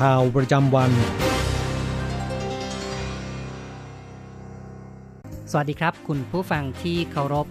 [0.00, 0.90] ข่าวประจำวัน
[5.50, 7.46] สวัสดีครับ คุณผู้ฟังที่เคารพ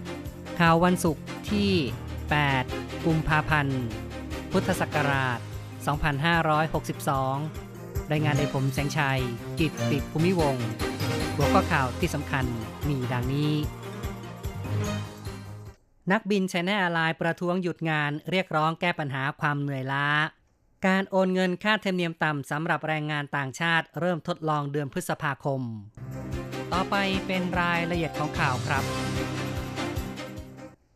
[0.58, 1.70] ข่าววันศุกร์ที่
[2.38, 3.82] 8 กุมภาพันธ์
[4.52, 5.38] พุทธศักราช
[6.74, 9.20] 2562 รายงานโดยผมแสงชัย
[9.58, 10.66] กิตติภูมิวงศ์
[11.34, 12.44] หัวข้อข่าวที่สำคัญ
[12.88, 13.52] มีดังนี้
[16.12, 20.06] นักบินไชน่าแอร์ไลน์ประท้วงหยุดงานเรียกร้องแก้ปัญหาความเหนื่อยล้า
[20.88, 25.60] การโอนเงินค่าธรรมเนียมต่ำสำหรับแรงงานต่างชาติ เริ่มทดลองเดือนพฤษภาคม
[26.72, 28.84] ต่อไปเป็นรายละเอียดของข่าวครับ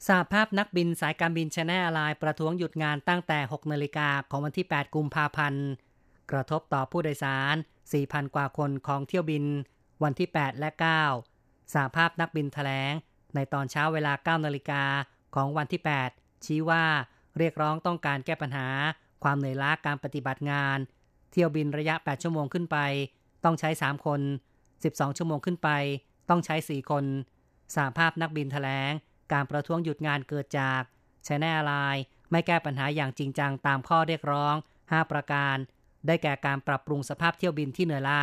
[0.09, 5.67] สหภาพนักบินสายการบินไชน่าแอร์ไลน์ประท้วงหยุดงานตั้งแต่ 6 นาฬิกาของวันที่ 8 กุมภาพันธ์
[6.31, 7.55] กระทบต่อผู้โดยสาร
[7.95, 9.45] 4,000 กว่าคนของเที่ยวบิน
[10.03, 10.70] วันที่ 8 และ
[11.23, 12.92] 9สาภาพนักบินแถลง
[13.34, 14.83] ในตอนเช้าเวลา 9 นาฬิกา
[15.34, 15.81] ของวันที่
[16.12, 16.84] 8 ชี้ว่า
[17.39, 18.69] เรียกร้องต้องการแก้ปัญหา
[19.22, 20.78] ความเหนื่อยล้าการปฏิบัติงาน
[21.31, 22.78] เที่ยวบินระยะ 8 ชั่วโมงขึ้นไป
[23.45, 24.20] ต้องใช้ 3 คน
[24.69, 25.69] 12 ชั่วโมงขึ้นไป
[26.28, 27.05] ต้องใช้ 4 คน
[27.75, 28.92] สาภาพนักบินแถลง
[29.33, 30.83] การประท้วงหยุดงานเกิดจาก
[31.24, 34.55] ใช้แนลไลน์ไม่แก้ปัญหาอย่างจริงจังตามข้อเรียกร้อง
[34.85, 35.57] 5 ประการ
[36.07, 38.20] ได้แก่การปรับปรุงสภาพเที่ยวบินที่เหนื่อยล้า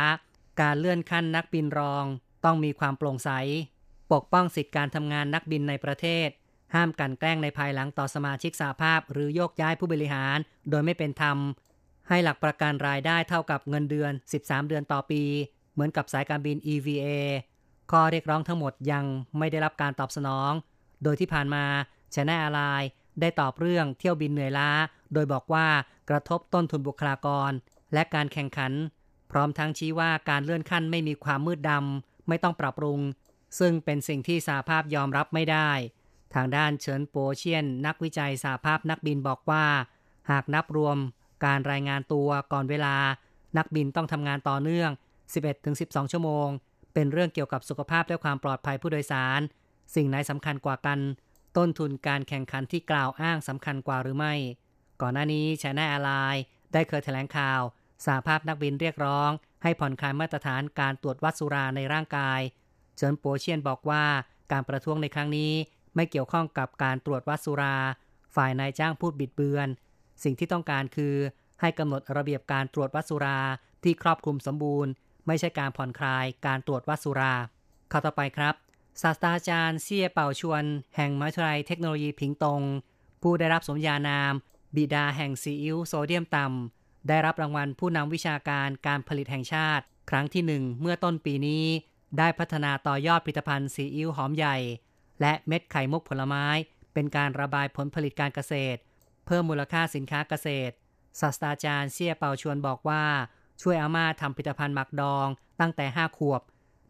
[0.60, 2.04] การเลื่อนขั้นนักบินรอง
[2.44, 3.30] ต้องมีความโปร่งใส
[4.12, 6.28] ปกป้องสิทธิการทำงานนักบินในประเทศ
[6.74, 10.38] ห้ามกันแกล้งในภายหลังต่อสมาชิกสาภาพ หรือโยกย้ายผู้บริหาร
[10.70, 11.38] โดยไม่เป็นธรรม
[12.08, 15.22] ให้หลักประกันรายได้เท่ากับเงินเดือน 13 เดือนต่อปี
[15.72, 17.06] เหมือนกับสายการบิน EVA
[17.90, 19.04] ข้อเรียกร้องทั้งหมดยัง
[19.38, 20.52] ไม่ได้รับการตอบสนอง
[21.02, 21.64] โดยที่ผ่านมา
[22.14, 22.88] ชแนลไลน์
[23.20, 24.70] ได้ตอบเรื่องเที่ยวบินเหนื่อยล้า
[25.14, 25.66] โดยบอกว่า
[26.10, 27.50] กระทบต้นทุนบุคลากร
[27.92, 28.72] และการแข่งขัน
[29.30, 33.00] พร้อมทั้งชี้ว่าการเลื่อนขั้นไม่มีความมืดดำไม่ต้องปรับปรุง
[33.58, 35.70] ซึ่งเป็นสิ่งที่สาภาพยอมรับไม่ได้
[36.34, 39.64] ทางด้านเฉินโปเชียน นักวิจัยสาภาพนักบินบอกว่า
[40.30, 40.96] หากนับรวม
[41.44, 42.96] การรายงานตัวก่อนเวลา
[43.58, 44.90] นักบินต้องทำงานต่อเนื่อง
[45.52, 46.48] 11-12 ชั่วโมง
[46.94, 49.40] เป็นเรื่องเกี่ยวกับสุขภาพและความปลอดภัยผู้โดยสาร
[49.94, 50.98] สิ่งไหนสำคัญกว่ากัน
[51.56, 54.34] ต้นทุนการแข่งขันที่กล่าวอ้างสำคัญกว่าหรือไม่
[55.00, 57.60] ก่อนหน้านี้ไชน่าแอร์ไลน์ได้เคยแถลงข่าว
[58.06, 59.30] สหภาพนักบินเรียกร้อง
[59.62, 62.40] ให้ผ่อนคลายมาตรฐานการตรวจวัดสุราในร่างกาย
[62.96, 64.04] เจินโปเชียนบอกว่า
[64.52, 65.52] การประท้วงในครั้งนี้
[65.94, 67.76] ไม่เกี่ยวข้องกับการตรวจวัดสุรา
[68.34, 69.68] ฝ่ายนายจ้างพูดบิดเบือน
[70.22, 71.14] สิ่งที่ต้องการคือ
[71.60, 73.40] ให้กำหนดระเบียบการตรวจวัดสุรา
[73.84, 74.92] ที่ครอบคลุมสมบูรณ์
[75.26, 77.34] ไม่ใช่การผ่อนคลายการตรวจวัดสุรา
[77.92, 78.54] ข้าต่อไปครับ
[79.02, 80.64] ศาสตราจารย์เซี่ยเป่าชวน
[80.96, 82.62] แห่งมหาวิทยาลัยเทคโนโลยีผิงตง
[83.22, 84.32] ผู้ได้รับสมญานาม
[84.76, 91.64] บิดาแห่งซีอิ๊วโซเดียมต่ำได้รับรางวัลผู้นำวิชาการการผลิตแห่งชาติ ครั้งที่หนึ่งเมื่อต้นปีนี้
[92.18, 94.56] ได้พัฒนาต่อยอดผลิตภัณฑ์ซีอิ๊วหอมใหญ่
[95.20, 96.46] และเม็ดไข่มุกผลไม้
[96.94, 98.78] เป็นการระบายผลผลิตการเกษตร
[99.26, 100.74] เพิ่มมูลค่าสินค้าเกษตร
[101.20, 103.04] ศาสตราจารย์เซี่ยเปาชวนบอกว่า
[103.62, 105.26] ช่วยอาม่าทำผลิตภัณฑ์หมักดอง
[105.60, 106.42] ตั้งแต่ 5 ขวบ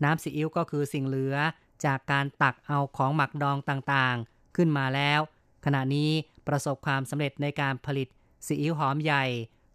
[0.04, 1.36] น้ำซีอิ๊วก็คือสิ่งเหลือ
[1.84, 5.20] จากการตักเอาของหมักดองต่างๆ ขึ้นมาแล้ว
[5.64, 6.10] ขณะนี้
[6.48, 8.08] ประสบความสำเร็จในการผลิต
[8.46, 9.24] ซีอิ๊วหอมใหญ่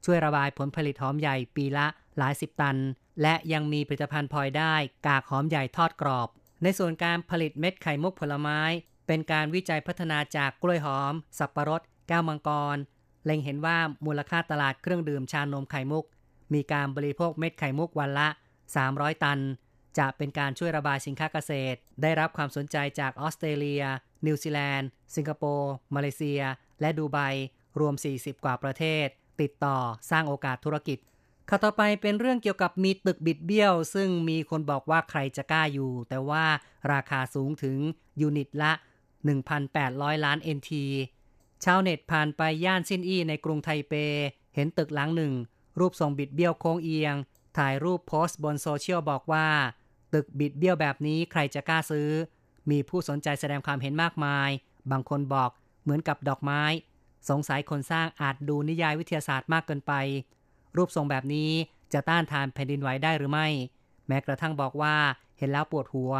[0.06, 1.88] ช่วยระบายผลผลิตหอมใหญ่ปีละ
[2.18, 2.78] หลายสิบตัน
[3.22, 4.73] และยังมีผลิตภัณฑ์พลอยได้
[5.08, 6.29] กากหอมใหญ่ทอดกรอบ
[6.64, 8.59] ในส่วนการผลิตเม็ดไข่มุกผลไม้
[9.08, 12.78] เป็นการวิจัยพัฒนาจากกล้วยหอม สับประรด แก้วมังกร
[13.26, 16.06] เล็งเห็นว่ามูลค่าตลาดเครื่องดื่มชานมไข่มุก
[16.53, 18.28] มีการบริโภคเม็ดไข่มุกวันละ
[18.76, 19.40] 300 ตัน
[19.97, 23.84] จะเป็นการช่วยระบายสินค้าเกษตร ได้รับความสนใจจากออสเตรเลีย
[24.26, 26.41] นิวซีแลนด์ สิงคโปร์ มาเลเซีย
[26.82, 27.20] และดูไบ
[27.79, 29.08] รวม 40 กว่าประเทศ
[29.41, 29.78] ติดต่อ
[30.11, 30.97] สร้างโอกาสธุรกิจ
[31.51, 36.46] ข่าวต่อไปเป็นเรื่องเกี่ยวกับมีตึกบิดเบี้ยว ซึ่งมีคนบอกว่าใครจะกล้าอยู่ แต่ว่า
[36.91, 37.78] ราคาสูงถึง
[38.22, 38.72] ยูนิตละ
[39.49, 40.72] 1,800 ล้าน NT
[41.63, 43.93] ชาวเน็ตผ่านไปย่านซินอี้ในกรุงไทเป
[44.55, 45.34] เห็นตึกหลังหนึ่ง
[45.79, 47.16] รูปทรงบิดเบี้ยวโค้งเอียง
[47.57, 49.47] ถ่ายรูปโพสต์บนโซเชียลบอกว่า
[50.13, 52.09] ตึกบิดเบี้ยวแบบนี้ใครจะกล้าซื้อ
[52.69, 54.49] มีผู้สนใจแสดงความเห็นมากมาย
[54.91, 55.49] บางคนบอก
[55.84, 56.63] เหมือนกับดอกไม้
[57.29, 59.93] สงสัยคนสร้างอาจดูนิยายวิทยาศาสตร์มากเกินไป
[60.78, 61.52] รูปทรงแบบนี้
[61.94, 63.48] จะต้านทานแผ่นดินไหวได้หรือไม่
[64.08, 64.96] แม้กระทั่งบอกว่า
[65.38, 66.14] เห็นแล้วปวดหัว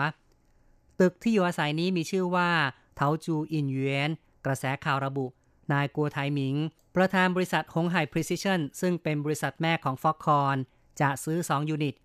[1.00, 2.50] ตึกที่อยู่อาศัยนี้มีชื่อว่า
[2.96, 4.10] เทาจูอินเยน
[4.46, 5.26] กระแสข่าวระบุ
[5.72, 6.56] นายกัวไทหมิง
[6.96, 10.58] ประธานบริษัทหงไห่ Precision ซึ่งเป็นบริษัทแม่ของ Foxconn
[11.02, 11.96] จะซื้อ 2 ยูนิต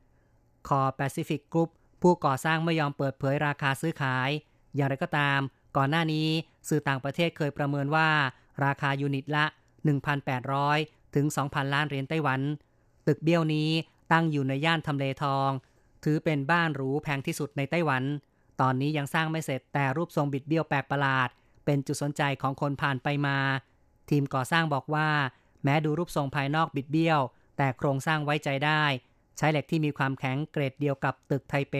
[0.69, 1.71] Core Pacific Group
[2.03, 4.31] ผู้ก่อสร้างไม่ยอมเปิดเผยราคาซื้อขาย
[4.75, 5.41] อย่างไรก็ตาม
[5.77, 6.29] ก่อนหน้านี้
[6.69, 8.09] สื่อต่างประเทศเคยประเมินว่า
[8.65, 9.45] ราคายูนิตละ
[10.25, 12.41] 1,800 ถึง 2,000 ล้านเหรียญไต้หวัน
[13.07, 13.71] ตึกเบี้ยวนี้
[14.13, 15.51] ตั้งอยู่ในย่านทำเลทอง
[16.05, 18.03] ถือเป็นบ้านหรูแพงที่สุดในไต้หวัน
[18.61, 21.29] ตอนนี้ยังสร้างไม่เสร็จแต่รูปทรงบิดเบี้ยวแปลกประหลาด
[21.65, 23.39] เป็นจุดสนใจของคนผ่านไปมา
[24.11, 25.09] ทีมก่อสร้างบอกว่า
[25.65, 27.21] แม้ดูรูปทรงภายนอกบิดเบี้ยว
[27.57, 28.83] แต่โครงสร้างไว้ใจได้
[29.39, 31.75] ใช้เหล็กที่มีความแข็งเกรดเดียวกับตึกไทเป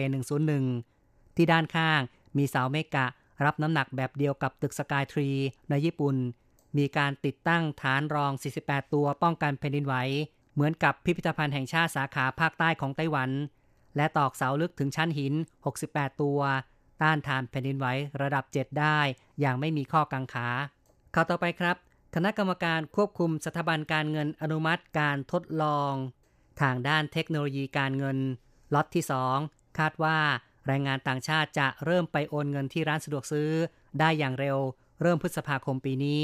[0.65, 2.01] 101 ที่ด้านข้าง
[2.37, 3.05] มีเสาเมกะ
[3.45, 5.29] รับน้ำหนักแบบเดียวกับตึกสกายทรี
[5.69, 6.15] ในญี่ปุ่น
[6.77, 8.31] มีการติดตั้งฐานรอง
[8.63, 9.95] 48 ตัวป้องกันแผ่นดินไหว
[10.53, 13.29] เหมือนกับพิพิธภัณฑ์แห่งชาติสาขาภาคใต้ของไต้หวัน
[13.97, 15.33] และตอกเสาลึกถึงชั้นหิน
[15.75, 16.39] 68 ตัว
[17.01, 17.87] ต้านทานแผ่นดินไหว
[18.21, 18.99] ระดับ 7 ได้
[19.39, 20.47] อย่างไม่มีข้อกังขา
[21.15, 21.75] ข่าวต่อไปครับ
[22.15, 25.93] คณะกรรมการควบคุมสถาบันการเงินอนุมัติการทดลอง
[26.61, 28.17] ทางด้านเทคโนโลยีการเงิน
[28.73, 29.03] ล็อตที่
[29.41, 30.17] 2 คาดว่า
[30.67, 33.49] แรงงานต่างชาติจะเริ่มไปโอนเงินที่ร้านสะดวกซื้อ
[33.99, 34.57] ได้อย่างเร็ว
[35.01, 36.21] เริ่มพฤษภาคมปีนี้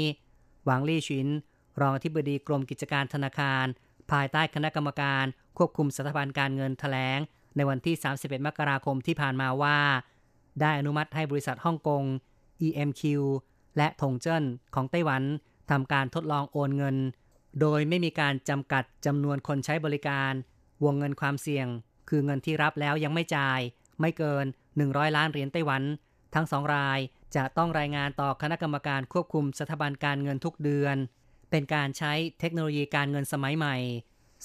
[0.64, 1.28] หวังลี่ชิน
[1.80, 3.66] รองอธิบดีกรมกิจการธนาคาร
[4.10, 5.24] ภายใต้คณะกรรมการ
[5.58, 7.18] ควบคุมสถาบันการเงินแถลง
[7.56, 9.78] ในวันที่ 31 มกราคมที่ผ่านมาว่า
[10.60, 12.02] ได้อนุมัติให้บริษัทฮ่องกง
[12.66, 13.02] EMQ
[13.76, 14.44] และถงเจิ้น
[14.74, 15.22] ของไต้หวัน
[15.70, 16.96] ทำการทดลองโอนเงิน
[17.60, 20.32] โดยไม่มีการจำกัดจำนวนคนใช้บริการ
[20.84, 21.66] วงเงินความเสี่ยง
[22.08, 23.60] คือเงินที่รับแล้วยังไม่จ่าย
[24.00, 24.44] ไม่เกิน
[24.80, 25.82] 100 ล้านเหรียญไต้หวัน
[26.34, 26.98] ทั้งสองราย
[27.36, 30.96] จะต้องรายงานต่อคณะกรรมการควบคุมสถาบันการเงินทุกเดือน
[31.50, 33.76] เป็นการใช้เทคโนโลยีการเงินสมัยใหม่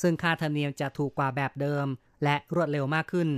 [0.01, 1.87] ซึ่งค่าธรรมเนียมจะถูกกว่าแบบเดิม
[2.23, 3.29] และรวดเร็วมากขึ้น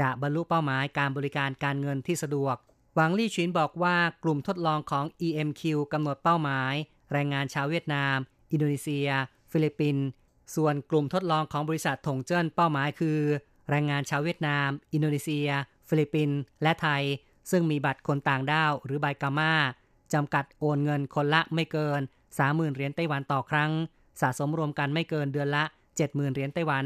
[0.00, 2.56] จะบรรลุเป้าหมายการบริการการเงินที่สะดวก
[2.94, 5.62] หวังลี่ชินบอกว่ากลุ่มทดลองของ EMQ
[5.92, 6.74] กำหนดเป้าหมาย
[7.12, 8.16] แรงงานชาวเวียดนาม
[8.52, 9.08] อินโดนีเซีย
[9.52, 10.04] ฟิลิปปินส์
[10.54, 13.18] ส่วนกลุ่มทดลองของบริษัทถงเจิ้นเป้าหมายคือ
[13.70, 15.48] แรงงานชาวเวียดนาม อินโดนีเซีย
[15.88, 17.02] ฟิลิปปินส์และไทย
[17.50, 19.52] ซึ่งมีบัตรคนต่างด้าวหรือใบกามา
[20.12, 22.00] จำกัดโอนเงินคนละไม่เกิน
[22.38, 23.70] 30,000เหรียญไต้หวันต่อครั้ง
[24.20, 25.64] สะสมรวมกันไม่เกินเดือนละ
[25.98, 26.84] 70,000เหรียญไต้หวัน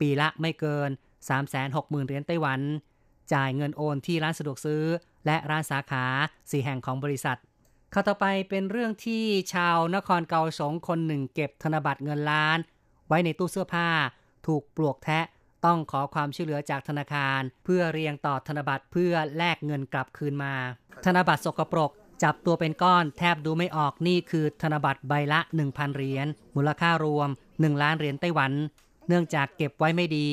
[0.00, 0.88] ปีละไม่เกิน
[1.48, 2.60] 360,000เหรียญไต้หวัน
[3.32, 4.84] จ่ายเงินโอนที่ร้านสะดวกซื้อ
[5.26, 7.38] และร้านสาขา4แห่งของบริษัท
[7.94, 9.24] ข่าวต่อไปเป็นเรื่องที่
[9.54, 12.58] ชาวนครเกาสงคนหนึ่งเก็บธนบัตรเงินล้าน
[13.08, 13.88] ไว้ในตู้เสื้อผ้า
[14.46, 15.24] ถูกปลวกแทะ
[15.64, 20.54] ต้องขอความช่วยเหลือจากธนาคาร เพื่อเรียงต่อธนบัตรเพื่อแลกเงินกลับคืนมา
[21.04, 21.90] ธนบัตรสกปรก
[22.22, 26.26] จับตัวเป็นก้อนแทบดูไม่ออกนี่คือธนบัตรใบละ 1,000 เหรียญ
[26.56, 28.52] มูลค่ารวม 1 ล้านเหรียญไต้หวัน
[29.08, 30.28] เนื่องจากเก็บไว้ไม่ดี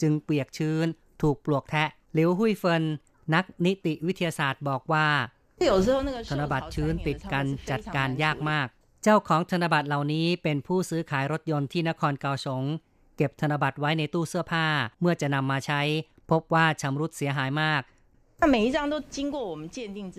[0.00, 0.86] จึงเปียกชื้น
[1.22, 2.82] ถูกปลวกแทะหลิวหุยเฟิน
[3.34, 5.06] นักนิติวิทยาศาสตร์บอกว่า
[6.30, 8.68] ธนบัตรชื้นติดกันจัดการยากมาก
[9.02, 12.64] เจ้าของธนบัตรเหล่านี้เป็นผู้ซื้อขายรถยนต์ที่นครเกาสง
[13.20, 14.66] เก็บธนบัตรไว้ในตู้เสื้อผ้า
[15.00, 15.80] เมื่อจะนำมาใช้
[16.30, 17.82] พบว่าชำรุดเสียหายมาก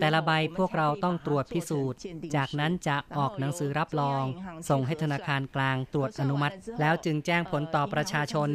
[0.02, 2.00] แต่ละใบพวกเราต้องตรวจพิสูจน์
[2.36, 4.24] จากนั้นจะออกหนังสือรับรอง
[4.70, 8.50] ส่งให้ธนาคารกลางตรวจอนุมัติ แล้วจึงแจ้งผลต่อประชาชน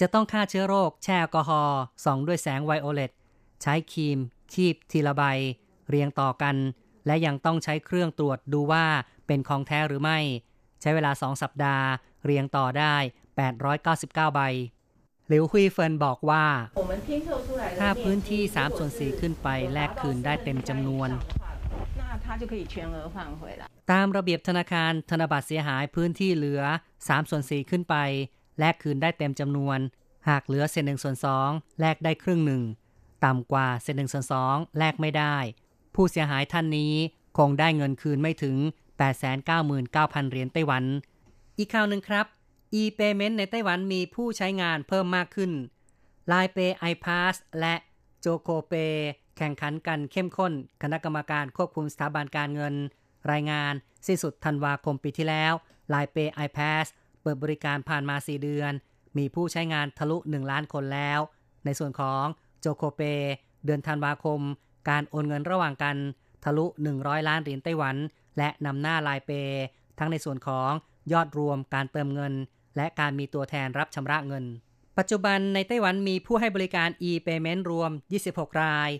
[0.00, 3.12] จะต้องฆ่าเชื้อโรค แช่แอลกอฮอล์ส่องด้วยแสงไวโอเลต
[3.62, 4.18] ใช้ครีม
[4.52, 5.22] คีบทีละใบ
[5.90, 6.56] เรียงต่อกัน
[7.06, 8.86] และยังต้องใช้เครื่องตรวจดูว่า
[9.26, 10.18] เป็นของแท้หรือไม่
[10.80, 11.86] ใช้เวลา2สัปดาห์
[12.24, 12.96] เรียงต่อได้
[13.36, 14.40] 899 ใบ
[15.28, 16.44] หลิวหุยเฟินบอกว่า
[17.80, 21.10] ถ้าพื้นที่3ส่วน4ขึ้นไปแลกคืนได้เต็มจำนวน
[23.92, 26.62] ตามระเบียบธนาคารธนบัตรเสียหายพื้นที่เหลือ
[26.96, 27.96] 3ส่วน4ขึ้นไป
[28.58, 29.78] แลกคืนได้เต็มจำนวน
[30.28, 31.50] หากเหลือเศษหนึ่งส่วนสอง
[31.80, 32.62] แลกได้ครึ่งหนึ่ง
[33.24, 35.36] ต่ำกว่าเศษหนึ่งส่วนสองแลกไม่ได้
[35.94, 36.94] ผู้เสียหายท่านนี้
[37.38, 38.56] คงได้เงินคืนไม่ถึง
[39.42, 40.84] 899,000 เหรียญไต้หวัน
[41.58, 42.26] อีกข่าวหนึ่งครับ
[42.80, 45.52] e-payment ในไต้หวันมีผู้ใช้งานเพิ่มมากขึ้น
[46.32, 47.74] Line Pay iPass และ
[48.24, 48.96] Joko Pay
[49.36, 50.52] แข่งขันกันเข้มข้น
[50.82, 52.74] คณะกรรมการควบคุมสถาบันการเงิน
[53.32, 53.72] รายงาน
[54.06, 55.52] สิ้นสุดธันวาคมปีที่แล้ว
[55.92, 56.86] Line Pay iPass
[57.22, 58.72] เปิดบริการผ่านมา 4 เดือน
[59.18, 61.20] มีผู้ใช้งานทะลุ 1 ล้านคนแล้ว
[61.64, 62.24] ในส่วนของ
[62.64, 63.22] Joko Pay
[63.64, 64.40] เดือนธันวาคม
[64.88, 65.96] การโอนเงินระหว่างกัน
[66.44, 66.64] ทะลุ
[66.96, 67.96] 100 ล้านเหรียญไต้หวัน
[68.38, 69.50] และนำหน้า Line Pay
[69.98, 70.70] ทั้งในส่วนของ
[71.12, 72.32] ยอดรวมการเติมเงิน
[72.76, 74.44] และการมีตัวแทนรับชำระเงิน
[74.98, 77.90] ปัจจุบันในไต้หวันมีผู้ให้บริการ e-payment รวม
[78.26, 78.90] 26 ราย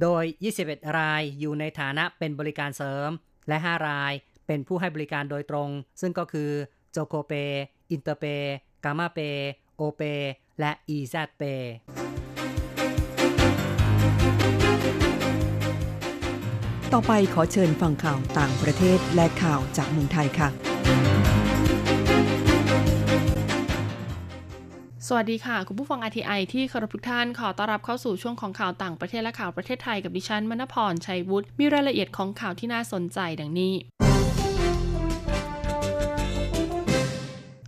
[0.00, 0.24] โดย
[0.60, 3.10] 21 รายอยู่ในฐานะเป็นบริการเสริม
[3.48, 4.12] และ 5 ราย
[4.46, 5.68] เป็นผู้ให้บริการโดยตรง
[6.00, 6.50] ซึ่งก็คือ
[6.92, 7.32] โจโกเป
[7.90, 8.24] อินเตอร์เป
[8.84, 9.18] กามาเป
[9.76, 10.02] โอเป
[10.60, 11.62] และ EZ Pay
[16.92, 20.48] ต่อไปขอเชิญฟังข่าวต่างประเทศและข่าวจากเมืองไทยค่ะ
[25.16, 33.72] วัสดีค่ะ คุณผู้ฟัง RTI ที่เคารพทุกท่านขอต้อนรับเข้าสู่ช่วงของข่าวต่างประเทศและข่าวประเทศไทยกับดิฉันมณพรชัยวุฒิมีรายละเอียดของข่าวที่น่าสนใจดังนี้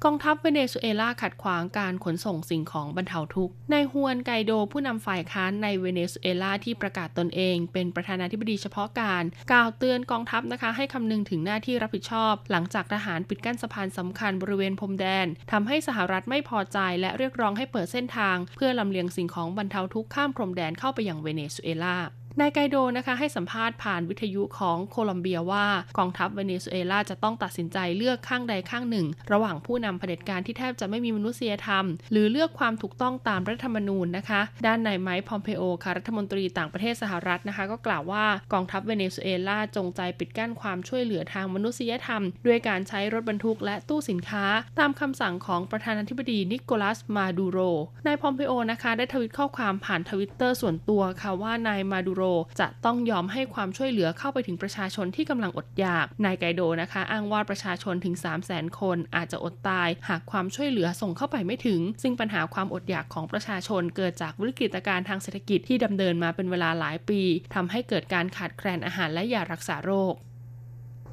[0.07, 21.99] กองทัพเวเนซุเอลาขัดขวางการขนส่งสิ่งของบรรเทาทุกข์ นายฮวนไกโดผู้นำฝ่ายค้านในเวเนซุเอลาที่ประกาศตนเอง เป็นประธานาธิบดีเฉพาะการ กล่าวเตือนกองทัพนะคะ ให้คำนึงถึงหน้าที่รับผิดชอบ หลังจากทหารปิดกั้นสะพานสำคัญบริเวณพรมแดนทำให้สหรัฐไม่พอใจและเรียกร้องให้เปิดเส้นทาง เพื่อลำเลียงสิ่งของบรรเทาทุกข์ข้ามพรมแดนเข้าไปยังเวเนซุเอลา
[22.41, 25.67] นายไกโดนะคะให้สัมภาษณ์ผ่านวิทยุของโคลอมเบียว่า
[25.99, 44.45] กองทัพเวเนซุเอลาจะต้องตัดสินใจเลือกข้างใดข้างหนึ่ง ระหว่างผู้นำเผด็จการที่แทบจะไม่มีมนุษยธรรม หรือเลือกความถูกต้องตามรัฐธรรมนูญนะคะ ด้านนายไมค์พอมเพโอค่ะรัฐมนตรีต่างประเทศสหรัฐนะคะ ก็กล่าวว่ากองทัพเวเนซุเอลาจงใจปิดกั้นความช่วยเหลือทางมนุษยธรรม ด้วยการใช้รถบรรทุกและตู้สินค้า
[44.79, 47.59] ตามคำสั่งของประธานาธิบดีนิโคลัสมาดูโร
[48.07, 52.24] นายพอมเพโอนะคะได้ทวิตข้อความผ่านทวิตเตอร์ส่วนตัวค่ะว่านายมาดูโร
[52.61, 67.21] จะต้องยอมให้ความช่วยเหลือเข้าไปถึงประชาชนที่กำลังอดอยาก นายไกโดนะคะ อ้างว่าประชาชนถึง 3 0 0แสนคนอาจจะอดตาย หากความช่วยเหลือส่งเข้าไปไม่ถึง ซึ่งปัญหาความอดอยากของประชาชนเกิดจากวิกฤตการณ์ทางเศรษฐกิจที่ดำเนินมาเป็นเวลาหลายปี
[67.55, 70.15] ทำให้เกิดการขาดแคลนอาหารและยารักษาโรค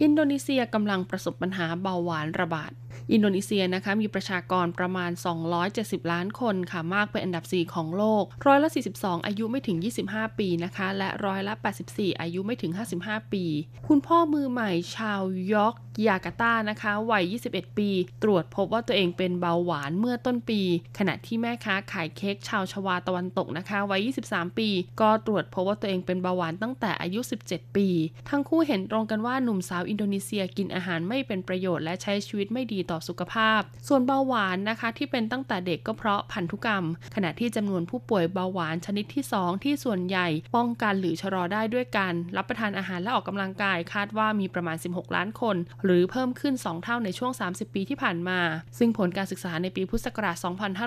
[0.02, 2.72] อินโดนีเซียกำลังประสบปัญหาเบาหวานระบาด
[3.14, 5.12] อินโดนีเซียนะคะมีประชากรประมาณ
[5.62, 9.78] 270 ล้านคนค่ะมากเป็นอันดับ 4 ของโลก ร้อยละ 42 อายุไม่ถึง
[10.08, 11.54] 25 ปีนะคะ และร้อยละ
[11.88, 13.46] 84 อายุไม่ถึง 55 ปี
[13.88, 15.22] คุณพ่อมือใหม่ชาว
[15.54, 15.76] ยอร์ก
[16.08, 17.90] ยาการ์ตานะคะวัย 21 ปี
[18.24, 20.62] ตรวจพบว่าตัวเองเป็นเบาหวานเมื่อต้นปี
[20.98, 24.70] ขณะที่แม่ค้าขายเค้กชาวชวาตะวันตกนะคะวัย 23 ปี
[25.02, 27.88] ก็ตรวจพบว่าตัวเองเป็นเบาหวานตั้งแต่อายุ 17 ปี
[28.30, 48.40] ทั้งคู่เห็นตรงกันว่าหนุ่มสาวอินโดนีเซียกินอาหารไม่เป็นประโยชน์และใช้ชีวิตไม่ดีต่อสุขภาพ ส่วนเบาหวานนะคะที่เป็นตั้งแต่เด็กก็เพราะพันธุกรรม ขณะที่จำนวนผู้ป่วยเบาหวานชนิดที่ 2 ที่ส่วนใหญ่ ป้องกันหรือชะลอได้ด้วยกันรับประทานอาหารและออกกำลังกายคาดว่ามีประมาณ 16 ล้านคน หรือเพิ่มขึ้น 2 เท่าในช่วง 30 ปีที่ผ่านมา
[48.78, 50.36] ซึ่งผลการศึกษาในปีพุทธศักราช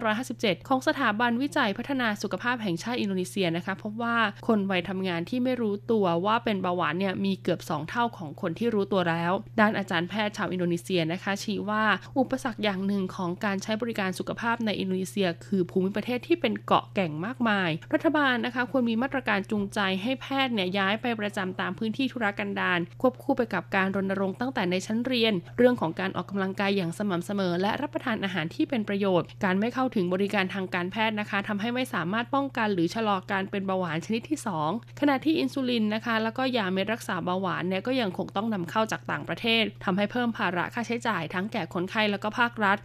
[0.08, 4.16] 2557 ของสถาบันวิจัยพัฒนาสุขภาพแห่งชาติอินโดนีเซียนะคะพบว่า
[4.48, 11.84] คนวัยทำงานที่ไม่รู้ตัวว่าเป็นเบาหวานเนี่ยมีเกือบ 2 เท่าของคนที่รู้ตัวแล้ว ด้านอาจารย์แพทย์ชาวอินโดนีเซียนะคะ ชี้ว่า
[12.18, 42.78] อุปสรรคอย่างหนึ่งของการใช้บริการสุขภาพในอินโดนีเซีย คือภูมิประเทศที่เป็นเกาะแก่งมากมาย รัฐบาลนะคะควรมีมาตรการจูงใจให้แพทย์เนี่ยย้ายไปประจำตามพื้นที่ธุรกันดารควบคู่ไปกับการรณรงค์ตั้งแต่ในชั้นเรียน เรื่องของการออกกำลังกายอย่างสม่ำเสมอ และรับประทานอาหารที่เป็นประโยชน์ การไม่เข้าถึงบริการทางการแพทย์นะคะทำให้ไม่สามารถป้องกันหรือชะลอการเป็นเบาหวานชนิดที่ 2 ขณะที่อินซูลินนะคะ แล้วก็ยาเม็ดรักษาเบาหวานเนี่ยก็ยังคงต้องนำเข้าจากต่างประเทศทำให้เพิ่มภาระค่าใช้จ่ายทั้งแก่คนคนไข้แล้วก็ภาครัฐ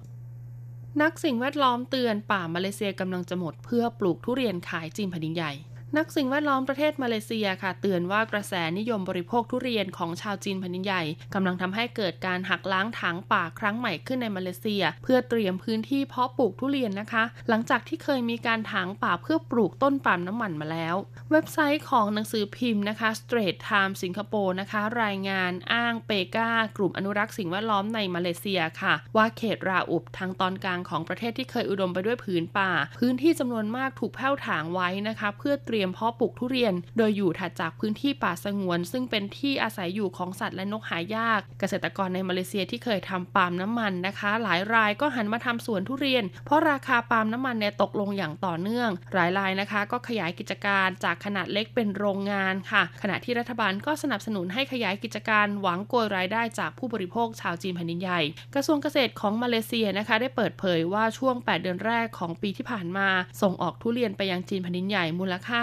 [1.01, 5.51] นักสิ่งแวดล้อมเตือนป่ามาเลเซียกำลังจะหมดเพื่อปลูกทุเรียนขายจีนแผ่นดินใหญ่
[5.97, 11.03] นักสิ่งแวดล้อมประเทศมาเลเซียค่ะ เตือนว่ากระแสนิยมบริโภคทุเรียนของชาวจีนแผ่นดินใหญ่
[11.33, 20.95] กำลังทำให้เกิดการหักล้างถางป่าครั้งใหม่ขึ้นในมาเลเซีย เพื่อเตรียมพื้นที่เพาะปลูกทุเรียนนะคะ หลังจากที่เคยมีการถางป่าเพื่อปลูกต้นปาล์มน้ำมันมาแล้ว
[21.31, 52.83] เว็บไซต์ของหนังสือพิมพ์นะคะ Straight Time สิงคโปร์นะคะ รายงานอ้างเปกากลุ่มอนุรักษ์สิ่งแวดล้อมในมาเลเซียค่ะ ว่าเขตราอุบทางตอนกลางของประเทศที่เคยอุดมไปด้วยผืนป่า พื้นที่จำนวนมากถูกแผ้วถางไว้นะคะ เพื่อเตรียมเพาะปลูกทุเรียน โดยอยู่ถัดจากพื้นที่ป่าสงวน ซึ่งเป็นที่อาศัยอยู่ของสัตว์และนกหายาก เกษตรกรในมาเลเซียที่เคยทำปาล์มน้ำมันนะคะ หลายรายก็หันมาทำสวนทุเรียน เพราะราคาปาล์มน้ำมันเนี่ยตกลงอย่างต่อเนื่อง หลายรายนะคะ ก็ขยายกิจการจากขนาดเล็กเป็นโรงงานค่ะ
[53.01, 58.21] ขณะที่รัฐบาลก็สนับสนุนให้ขยายกิจการหวังโกยรายได้จากผู้บริโภคชาวจีนแผ่นดินใหญ่
[58.55, 63.07] กระทรวงเกษตรของมาเลเซียนะคะ ได้เปิดเผยว่าช่วง 8 เดือนแรกของปีที่ผ่านมา
[63.41, 65.61] ส่งออกทุเรียนไปยังจีนแผ่นดินใหญ่มูลค่า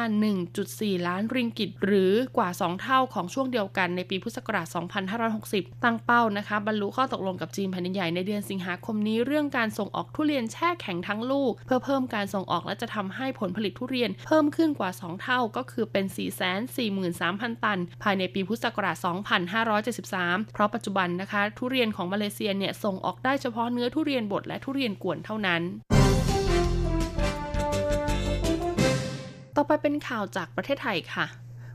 [0.52, 4.66] 1.4 ล้านริงกิต หรือกว่า 2 เท่าของช่วงเดียวกันในปีพุทธศักราช
[5.24, 16.04] 2560 ตั้งเป้านะคะ บรรลุข้อตกลงกับจีนแผ่นใหญ่ในเดือนสิงหาคมนี้เรื่องการส่งออกทุเรียนแช่แข็งทั้งลูก เพื่อเพิ่มการส่งออกและจะทำให้ผลผลิตทุเรียนเพิ่มขึ้นกว่า 2 เท่าก็คือเป็น
[16.84, 18.96] 443,000 ตัน ภายในปีพุทธศักราช
[19.76, 25.62] 2573 เพราะปัจจุบันนะคะ ทุเรียนของมาเลเซียเนี่ยส่งออกได้เฉพาะเนื้อทุเรียนบดและทุเรียนกวนเท่านั้น
[29.58, 31.26] ต่อไปเป็นข่าวจากประเทศไทยค่ะ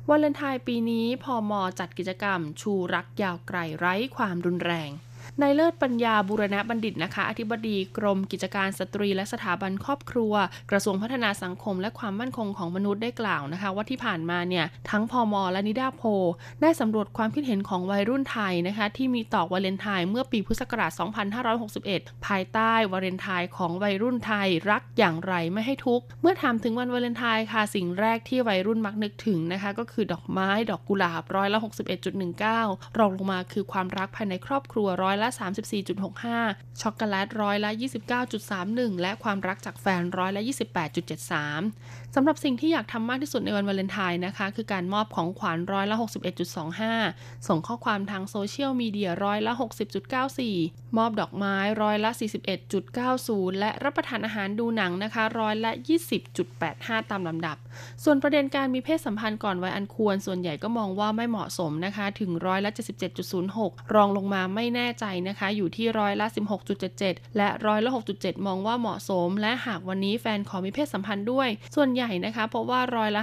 [0.09, 4.89] วาเลนไทน์ปีนี้พอมอจัดกิจกรรม ชูรักยาวไกลไร้ความรุนแรง
[5.39, 10.33] นายเลิศปัญญาบุรณะบัณฑิตนะคะ อธิบดีกรมกิจการสตรีและสถาบันครอบครัว
[10.71, 15.43] กระทรวงพัฒนาสังคม และความมั่นคงของมนุษย์ได้กล่าวนะคะ ว่าที่ผ่านมาเนี่ยทั้งพม.
[15.51, 16.03] และนิด้าโพล
[16.61, 20.91] ได้สำรวจความคิดเห็นของวัยรุ่นไทยนะคะ ที่มีต่อวาเลนไทน์เมื่อปีพุทธศักราช
[21.59, 31.59] 2561 ภายใต้วาเลนไทน์ของวัยรุ่นไทยรักอย่างไรไม่ให้ทุกข์เมื่อถามถึงวันวาเลนไทน์ค่ะสิ่งแรกที่วัยรุ่นมักนึกถึงนะคะ ก็คือดอกไม้ดอกกุหลาบร้อยละ
[32.27, 35.29] 61.19 รองลงมาคือความรักภายในครอบครัวร้อยละ
[36.05, 37.71] 34.65 ช็อกโกแลตร้อยละ
[38.37, 40.41] 29.31 และความรักจากแฟนร้อยละ
[41.47, 45.95] 28.73 สำหรับสิ่งที่อยากทำมากที่สุดในวันวาเลนไทน์นะคะ คือการมอบของขวัญร้อยละ
[46.71, 49.53] 61.25 ส่งข้อความทางโซเชียลมีเดียร้อยละ
[50.25, 52.11] 60.94 มอบดอกไม้ร้อยละ
[52.85, 55.71] 41.90 และรับประทานอาหารดูหนังนะคะร้อยละ
[56.41, 57.57] 20.85 ตามลำดับ
[58.03, 62.71] ส่วนประเด็นการมีเพศสัมพันธ์ก่อนวัยอันควร ส่วนใหญ่ก็มองว่าไม่เหมาะสมนะคะถึงร้อยละ
[63.31, 66.27] 77.06 รองลงมาไม่แน่ใจนะคะ อยู่ที่ร้อยละ
[66.81, 73.21] 16.77 และร้อยละ 6.7 มองว่าเหมาะสม และหากวันนี้แฟนขอมีเพศสัมพันธ์ด้วย ส่วนใหญ่นะคะ เพราะว่าร้อยละ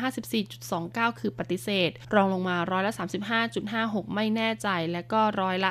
[0.58, 2.92] 54.29 คือปฏิเสธ รองลงมาร้อยละ
[3.54, 5.70] 35.56 ไม่แน่ใจ และก็ร้อยละ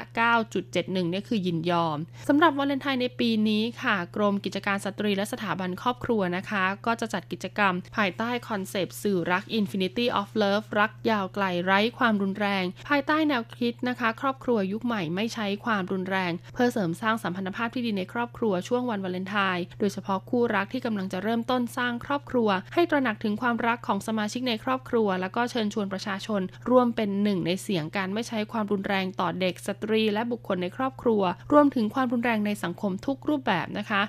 [0.50, 1.98] 9.71เนี่ยคือยินยอม
[2.28, 34.02] สำหรับวาเลนไทน์ในปีนี้ค่ะ กรมกิจการสตรีและสถาบันครอบครัวนะคะ ก็จะจัดกิจกรรม ภายใต้คอนเซปต์สื่อรัก Infinity of Love รักยาวไกลไร้ความรุนแรง ภายใต้แนวคิดนะคะ ครอบครัวยุคใหม่ไม่ใช้ความรุนแรง เพื่อเสริมสร้างสัมพันธภาพที่ดีในครอบครัวช่วงวันวาเลนไทน์โดยเฉพาะคู่รักที่กำลังจะเริ่มต้นสร้างครอบครัว ให้ตระหนักถึงความรักของสมาชิกในครอบครัว แล้วก็เชิญชวนประชาชน ร่วมเป็นหนึ่งในเสียงการไม่ใช้ความรุนแรงต่อเด็กสตรี และบุคคลในครอบครัว รวมถึงความรุนแรงในสังคมทุกรูปแบบนะคะ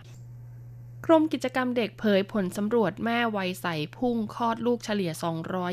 [1.06, 3.66] กรมกิจกรรมเด็กเผยผลสำรวจแม่วัยใส
[3.96, 5.12] พุ่งคลอดลูกเฉลี่ย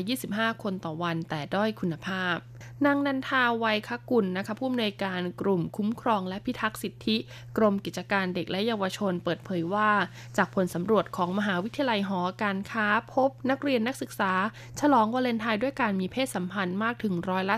[0.00, 2.36] 225 คนต่อวันแต่ด้อยคุณภาพ
[2.84, 7.16] นางนันทาวัยคกุลนะคะผู้อำนวยการกลุ่มคุ้มครองและพิทักษ์สิทธิ
[7.56, 9.90] กรมกิจการเด็กและเยาวชนเปิดเผยว่า
[10.36, 14.32] จากผลสำรวจของมหาวิทยาลัยหอการค้าพบนักเรียนนักศึกษา
[14.80, 17.56] ฉลองวาเลนไทน์ด้วยการมีเพศสัมพันธ์มากถึงร้อยละ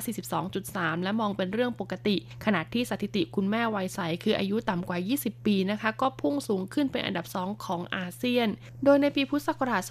[0.50, 8.48] 42.3 และมองเป็นเรื่องปกติ ขณะที่สถิติคุณแม่วัยใสคืออายุต่ำกว่า 20 ปีนะคะก็พุ่งสูงขึ้นเป็นอันดับ 2 ของอาเซียน
[8.85, 9.83] โดยในปีพุทธศักราช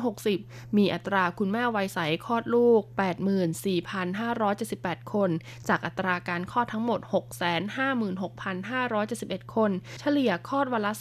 [0.00, 2.82] 2560 มีอัตราคุณแม่วัยใสคลอดลูก
[3.68, 5.30] 84,500 178 คน
[5.68, 7.00] จากอัตราการคลอดทั้งหมด
[8.26, 10.92] 656,571 คน เฉลี่ยคลอดวันละ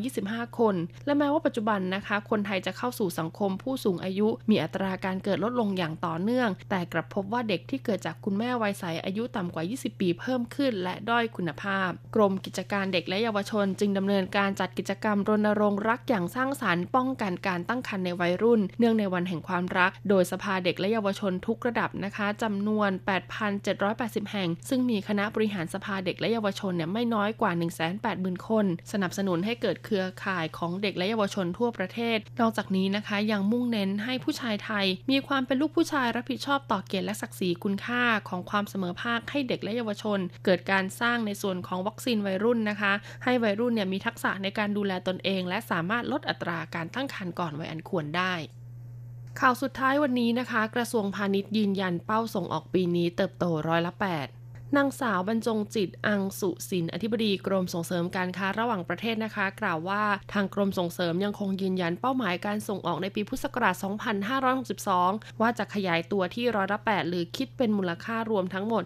[0.00, 0.74] 225 คน
[1.06, 22.90] และแม้ว่าปัจจุบันนะคะ คนไทยจะเข้าสู่สังคมผู้สูงอายุ มีอัตราการเกิดลดลงอย่างต่อเนื่อง แต่กลับพบว่าเด็กที่เกิดจากคุณแม่วัยใสอายุต่ำกว่า 20 ปีเพิ่มขึ้น และด้อยคุณภาพ กรมกิจการเด็กและเยาวชน จึงดำเนินการจัดกิจกรรมรณรงค์รักอย่างสร้างสารรค์ป้องกันการตั้งครรภ์ในวัยรุ่น เนื่องในวันแห่งความรัก โดยสภาเด็กและเยาวชนทุกระดับนะคะจำนวน
[23.64, 27.52] 8,780 แห่ง ซึ่งมีคณะบริหารสภาเด็กและเยาวชนเนี่ยไม่น้อยกว่า
[27.98, 42.92] 180,000 คน สนับสนุนให้เกิดเครือข่ายของเด็กและเยาวชนทั่วประเทศ นอกจากนี้นะคะยังมุ่งเน้นให้ผู้ชายไทย มีความเป็นลูกผู้ชายรับผิดชอบต่อเกียรติและศักดิ์ศรีคุณค่าของความเสมอภาคให้เด็กและเยาวชน เกิดการสร้างในส่วนของวัคซีนวัยรุ่นนะคะ
[43.24, 48.34] ให้วัยรุ่นเนี่ยมีทักษะในการดูแลตนเอง และสามารถลดอัตราการตั้งครรภ์ก่อนวัยอันควรได้
[49.40, 54.41] ข่าวสุดท้ายวันนี้นะคะ กระทรวงพาณิชย์ยืนยันเป้าส่งออกปีนี้เติบโตร้อยละ8
[54.76, 63.74] นางสาวบรรจงจิต อังสุสิน อธิบดีกรมส่งเสริมการค้าระหว่างประเทศนะคะ กล่าวว่าทางกรมส่งเสริมยังคงยืนยันเป้าหมายการส่งออกในปีพุทธศักราช
[64.58, 68.82] 2562 ว่าจะขยายตัวที่ร้อยละ 8 หรือคิดเป็นมูลค่ารวมทั้งหมด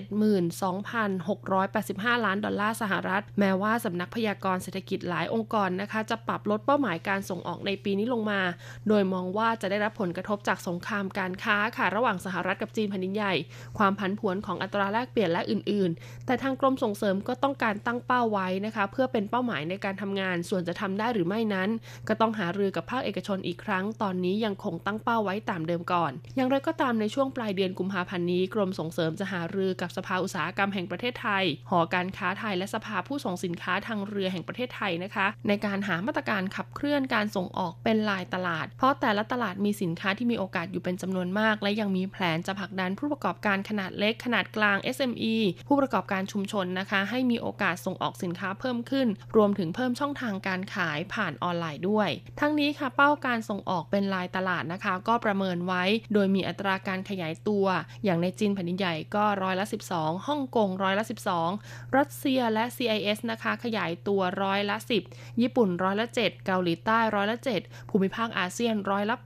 [0.00, 8.40] 272,685 ล้านดอลลาร์สหรัฐ แม้ว่าสำนักพยากรณ์เศรษฐกิจหลายองค์กรนะคะ จะปรับลดเป้าหมายการส่งออกในปีนี้ลงมา
[8.88, 13.34] โดยมองว่าจะได้รับผลกระทบจากสงครามการค้าค่ะระหว่างสหรัฐกับจีนแผ่นดินใหญ่
[13.78, 21.68] ความผันผวนของอัตราราแลกเปลี่ยนและอื่นๆ แต่ทางกรมส่งเสริมก็ต้องการตั้งเป้าไว้นะคะ เพื่อเป็นเป้าหมายในการทำงาน ส่วนจะทำได้หรือไม่นั้น
[22.08, 45.34] ก็ต้องหารือกับภาคเอกชนอีกครั้ง ตอนนี้ยังคงตั้งเป้าไว้ตามเดิมก่อน อย่างไรก็ตามในช่วงปลายเดือนกุมภาพันธ์นี้ กรมส่งเสริมจะหารือกับสภาอุตสาหกรรมแห่งประเทศไทย หอการค้าไทยและสภาผู้ส่งสินค้าทางเรือแห่งประเทศไทยนะคะ ในการหามาตรการขับเคลื่อนการส่งออกเป็นลายตลาด เพราะแต่ละตลาดมีสินค้าที่มีโอกาสอยู่เป็นจำนวนมาก และยังมีแผนจะผลักดันผู้ประกอบการขนาดเล็กขนาดกลางาง SME
[45.68, 52.08] ผู้ประกอบการชุมชนนะคะ ให้มีโอกาสส่งออกสินค้าเพิ่มขึ้น รวมถึงเพิ่มช่องทางการขายผ่านออนไลน์ด้วย
[52.40, 55.82] ทั้งนี้ค่ะเป้าการส่งออกเป็นลายตลาดนะคะ ก็ประเมินไว้
[56.14, 57.66] โดยมีอัตราการขยายตัว
[58.04, 61.04] อย่างในจีนแผ่นดินใหญ่ก็ร้อยละ 12 ฮ่องกงร้อยละ
[61.50, 64.76] 12 รัสเซียและ CIS นะคะ ขยายตัวร้อยละ
[65.08, 69.16] 10 ญี่ปุ่นร้อยละ 7 เกาหลีใต้ร้อยละ 7 ภูมิภาคอาเซียนร้อยละ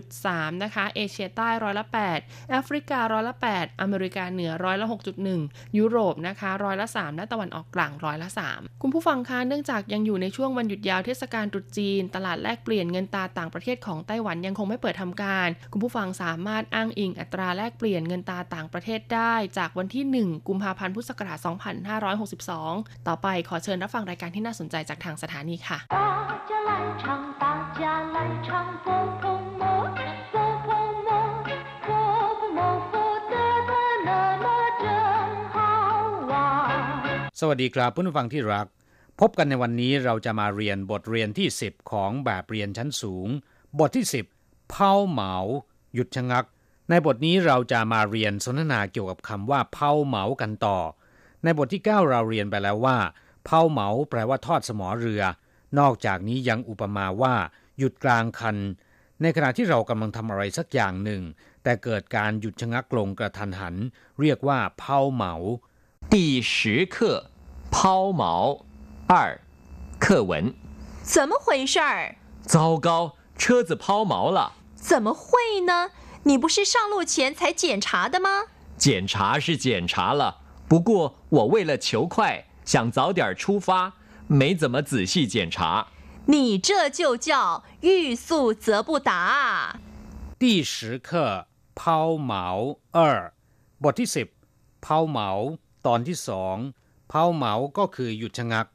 [0.00, 1.84] 8.3 นะคะ เอเชียใต้ร้อยละ
[2.16, 4.83] 8 แอฟริการ้อยละ 8 อเมริกาเหนือร้อยละ
[5.30, 21.38] 6.1 ยุโรปนะคะร้อยละ3และตะวันออกกลางร้อยละ 3 คุณผู้ฟังคะเนื่องจากยังอยู่ในช่วงวันหยุดยาวเทศกาลตรุษจีน ตลาดแลกเปลี่ยนเงินตาต่างประเทศของไต้หวันยังคงไม่เปิดทำการ คุณผู้ฟังสามารถอ้างอิงอัตราแลกเปลี่ยนเงินตาต่างประเทศได้ จากวันที่ 1 กุมภาพันธ์พุทธศักราช
[22.22, 25.78] 2562 ต่อไปขอเชิญรับฟังรายการที่น่าสนใจจากทางสถานีค่ะ
[31.33, 31.33] ส
[37.47, 38.67] วัสดีครับผู้ฟังที่รัก
[39.19, 43.27] พบกันในวันนี้เราจะมาเรียนบทเรียนที่ 10 ของแบบเรียนชั้นสูง
[43.79, 44.05] บทที่
[44.37, 45.33] 10เผาเหมา
[45.93, 46.45] หยุดชะงัก
[46.89, 50.79] ในบทนี้เราจะมาเรียนสนทนาเกี่ยวกับคำว่าเผาเหมากันต่อ
[51.43, 52.97] ในบทที่ 9 เราเรียนไปแล้วว่า
[53.45, 55.23] เผาเหมาแปลว่าทอดสมอเรือ
[55.79, 57.35] นอกจากนี้ยังอุปมาว่า
[57.77, 58.57] หยุดกลางคัน
[59.21, 61.21] ในขณะที่เรากำลังทำอะไรสักอย่างหนึ่ง
[61.63, 63.75] แต่เกิดการหยุดชะงักลงกระทันหัน
[64.19, 65.35] เรียกว่าเผาเหมา
[66.11, 66.95] 第十课
[67.73, 68.63] 抛锚
[69.07, 69.39] 二
[69.99, 70.53] 课文
[71.03, 72.15] 怎么回事儿？
[72.43, 74.53] 糟糕，车子抛锚了！
[74.75, 75.91] 怎么会呢？
[76.23, 78.45] 你不是上路前才检查的吗？
[78.77, 83.93] 检查是检查了，不过我为了求快，想早点出发，
[84.27, 85.87] 没怎么仔细检查。
[86.25, 89.79] 你这就叫欲速则不达。
[90.37, 93.33] 第十课抛锚二
[93.81, 94.27] บทที่สิบ
[94.79, 96.73] 抛锚ตอนที่สอง
[97.08, 98.66] เผาเหมาก็คือหยุดชะงัก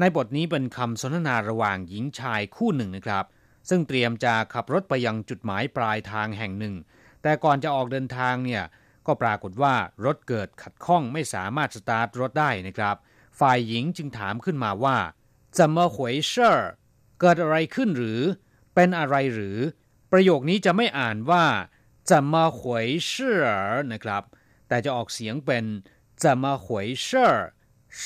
[0.00, 3.24] ในบทนี้เป็นคำสนทนาระหว่างหญิงชายคู่หนึ่งนะครับ
[3.68, 6.74] ซึ่งเตรียมจะขับรถไปยังจุดหมายปลายทางแห่งหนึ่ง
[7.22, 8.64] แต่ก่อนจะออกเดินทางเนี่ย
[9.06, 9.74] ก็ปรากฏว่า
[10.04, 12.96] รถเกิดขัดข้องไม่สามารถสตาร์ทรถได้นะครับ
[13.40, 14.96] ฝ่ายหญิงจึงถามขึ้นมาว่า
[15.58, 16.70] 怎么回事儿
[17.20, 18.20] เกิดอะไรขึ้นหรือ
[18.74, 19.58] เป็นอะไรหรือ
[20.12, 21.44] ประโยคนี้จะไม่อ่านว่า
[22.10, 24.22] 怎么回事儿 นะครับ
[24.68, 25.64] แต่จะออกเสียงเป็น
[26.22, 27.46] 怎么回事儿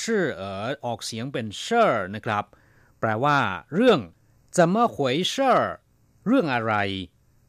[0.01, 2.45] 事儿 ออกเสียงเป็น 事儿 นะครับ
[2.99, 3.39] แปลว่า
[3.73, 3.99] เรื่อง
[4.57, 5.73] 怎么回事儿
[6.25, 6.73] เรื่องอะไร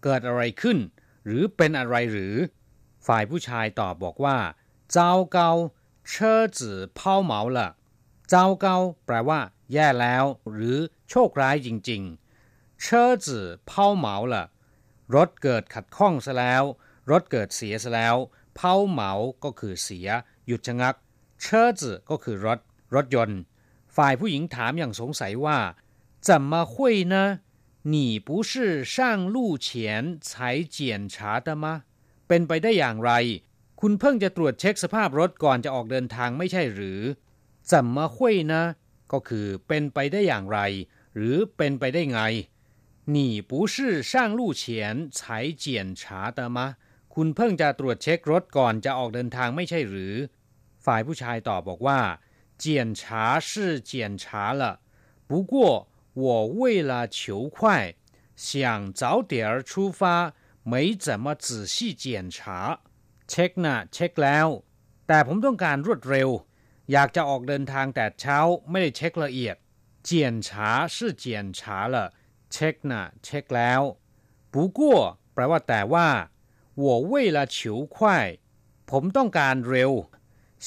[0.03, 0.79] เกิดอะไรขึ้น
[1.25, 2.35] หรือเป็นอะไรหรือ
[3.07, 4.39] ฝ่ายผู้ชายตอบบอกว่า
[4.93, 5.51] เจ้าเกา
[6.09, 7.71] เชอจื่อเผาเหมาละ
[8.29, 8.77] เจ้าเกา
[9.07, 9.41] แปลว่า
[9.73, 10.79] แย่แล้ว หรือ
[11.11, 12.03] โชคร้ายจริง
[12.43, 14.45] ๆ เชอจื่อเผาเหมาละ
[15.15, 16.65] รถเกิดขัดข้องซะแล้ว
[17.11, 18.17] รถเกิดเสียซะแล้ว
[18.57, 19.13] เผาเหมา
[19.45, 20.09] ก็คือเสีย
[20.47, 20.95] หยุดชะงัก
[21.44, 21.46] 车
[21.80, 22.60] 子ก็คือรถ
[22.96, 23.40] รถยนต์
[23.96, 25.60] ฝ่ายผู้หญิงถามอย่างสงสัยว่า
[26.28, 26.74] 怎么会
[27.14, 27.16] 呢
[27.94, 27.96] 你
[28.28, 28.52] 不是
[28.94, 28.96] 上
[29.34, 29.68] 路前
[30.28, 30.30] 才
[30.76, 30.78] 检
[31.14, 31.66] 查的吗
[32.28, 33.12] เป็นไปได้อย่างไร
[33.82, 37.00] คุณเพิ่งจะตรวจเช็คสภาพรถก่อนจะออกเดินทางไม่ใช่หรือ
[37.70, 38.16] 怎么会
[38.52, 38.54] 呢
[39.12, 40.60] ก็คือเป็นไปได้อย่างไร
[41.16, 42.20] หรือเป็นไปได้ไง
[43.16, 43.18] 你
[43.50, 43.76] 不是
[44.12, 44.64] 上路前
[45.18, 45.66] 才检
[46.00, 46.60] 查的吗
[47.14, 50.14] คุณเพิ่งจะตรวจเช็ครถก่อนจะออกเดินทางไม่ใช่หรือ
[50.86, 52.00] ฝ่ายผู้ชายตอบบอกว่า
[52.64, 52.66] 检
[53.00, 53.02] 查
[53.48, 54.24] 是检查
[54.62, 54.64] 了
[55.30, 55.54] 不过
[56.24, 57.58] 我为了求快
[58.36, 60.34] 想早点出发
[60.72, 62.82] 没怎么仔细检查
[63.30, 64.48] เช็คนะเช็คแล้ว
[65.08, 66.30] แต่ผมต้องการรวดเร็ว
[66.92, 69.56] อยากจะออกเดินทางแต่เช้าไม่ได้เช็คละเอียด
[70.10, 70.12] 检
[70.48, 70.50] 查
[70.96, 71.26] 是检
[71.58, 71.96] 查了
[72.52, 73.82] เช็คนะเช็คแล้ว
[74.54, 74.80] 不过
[75.34, 76.08] แปลว่าแต่ว่า
[76.84, 77.58] 我为了求
[77.96, 77.98] 快
[78.90, 79.92] ผมต้องการเร็ว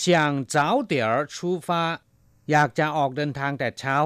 [0.00, 1.68] 想早点出发
[2.50, 3.96] อยากจะออกเดินทางแต่เช้า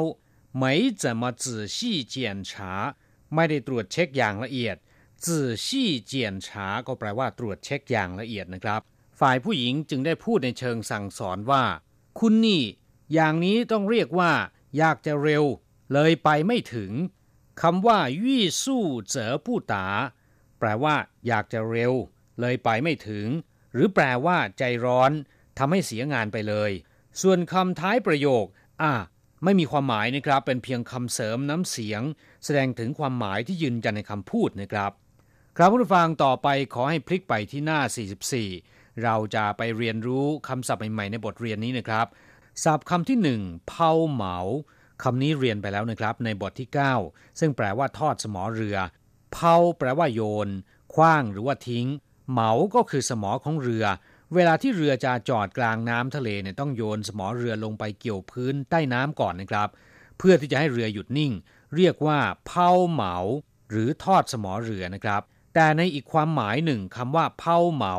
[0.60, 0.62] 没
[1.02, 2.16] 怎么仔细检
[2.48, 2.50] 查
[3.34, 4.76] ไม่ได้ตรวจเช็คอย่างละเอียด
[5.24, 5.26] 仔
[5.64, 5.66] 细
[6.10, 6.12] 检
[6.44, 6.48] 查
[6.86, 8.80] ก็แปลว่าตรวจเช็คอย่างละเอียดนะครับ
[9.20, 11.64] ฝ่ายผู้หญิงจึงได้พูดในเชิงสั่งสอนว่า
[12.18, 12.64] คุณนี่
[13.14, 14.32] อย่างนี้ต้องเรียกว่า
[14.78, 15.44] อยากจะเร็ว
[15.92, 16.92] เลยไปไม่ถึง
[17.62, 19.86] คำว่ายี่สู้เจอผู้ตา
[20.58, 20.94] แปลว่า
[21.26, 21.92] อยากจะเร็ว
[22.40, 23.26] เลยไปไม่ถึง
[23.72, 25.12] หรือแปลว่า ใจร้อน
[25.57, 26.71] ทำให้เสียงานไปเลย
[27.21, 28.45] ส่วนคำท้ายประโยค
[28.81, 28.93] อะ
[29.43, 32.01] ไม่มีความหมายนะครับ เป็นเพียงคำเสริมน้ำเสียง
[32.43, 34.91] แสดงถึงความหมายที่ยืนยันในคำพูดนะครับ
[35.57, 37.79] ครับผู้ฟังต่อไปขอให้พลิกไปที่หน้า
[38.39, 42.07] 44 เราจะไปเรียนรู้คำศัพท์ใหม่ๆในบทเรียนนี้นะครับ
[42.63, 44.37] ศัพท์คำที่หนึ่งเผาเหมา
[45.03, 46.69] คำนี้เรียนไปแล้วนะครับ ในบทที่
[47.03, 48.77] 9 ซึ่งแปลว่าทอดสมอเรือ
[49.31, 50.49] เผาแปลว่าโยน
[50.93, 51.87] คว้างหรือว่าทิ้ง
[52.31, 53.85] เหมาก็คือสมอของเรือ
[54.35, 59.69] เวลาที่เรือจะจอดกลางน้ำทะเลเนี่ยต้องโยนสมอเรือลงไปเกี่ยวพื้นใต้น้ำก่อนนะครับ
[60.17, 61.33] เพื่อที่จะให้เรือหยุดนิ่ง
[61.75, 63.15] เรียกว่าเผาเหมา
[63.71, 65.21] หรือทอดสมอเรือนะครับ
[65.53, 67.95] แต่ในอีกความหมายหนึ่งคำว่าเผาเหมา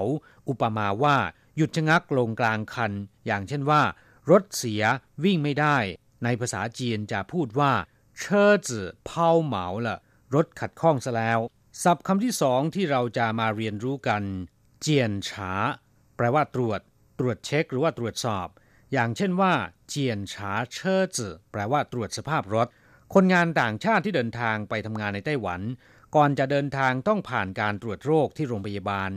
[0.48, 1.16] อุปมาว่า
[1.56, 2.92] หยุดชะงักลงกลางคัน
[3.26, 3.82] อย่างเช่นว่า
[4.30, 4.82] รถเสีย
[5.24, 5.76] วิ่งไม่ได้
[6.24, 7.72] ในภาษาจีนจะพูดว่า
[8.18, 9.98] เชอจื่อเผาเหมาละ
[10.34, 11.38] รถขัดข้องซะแล้ว
[11.82, 14.22] ศัพท์คำที่สองที่เราจะมาเรียนรู้กัน
[14.80, 15.52] เจียนฉา
[16.24, 16.80] ลว่าตรวจ
[17.18, 18.48] ตรวจเช็ค หรือว่าตรวจสอบ
[18.92, 19.52] อย่างเช่นว่า
[19.88, 22.68] เจียนฉาเชอจื่อแปลว่าตรวจสภาพรถ
[23.14, 25.60] คนงานต่างชาติที่เดินทางไปทำงานในไต้หวัน
[26.16, 29.10] ก่อนจะเดินทางต้องผ่านการตรวจโรคที่โรงพยาบาล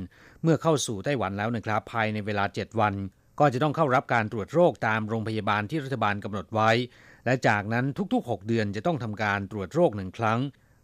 [0.43, 2.93] เมื่อเข้าสู่ไต้หวันแล้วนะครับ ภายในเวลา 7 วัน
[3.39, 6.71] ก็จะต้องเข้ารับการตรวจโรคตามโรงพยาบาลที่รัฐบาลกำหนดไว้
[7.25, 10.39] และจากนั้นทุกๆ 6 เดือนจะต้องทำการตรวจโรคหนึ่งครั้ง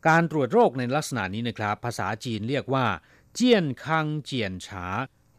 [0.07, 2.85] การตรวจโรคในลักษณะนี้นะครับ ภาษาจีนเรียกว่า
[3.33, 4.85] เจียนคังเจียนฉา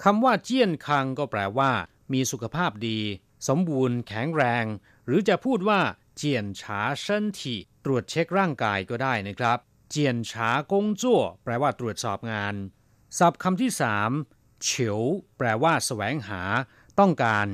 [0.04, 1.72] คำว่าเจียนคังก็แปลว่า
[2.12, 3.00] มีสุขภาพดี
[3.48, 4.64] สมบูรณ์ แข็งแรง
[5.06, 5.80] หรือจะพูดว่า
[6.16, 9.58] เจียนฉาเชินทีตรวจเช็คร่างกายก็ได้นะครับ
[9.90, 12.54] เจียนฉากงจั่วแปลว่าตรวจสอบงาน
[13.18, 14.10] ศัพท์คำที่สาม
[14.62, 15.00] เฉียว
[15.38, 16.42] แปลว่าแสวงหา
[17.00, 17.46] ต้องการ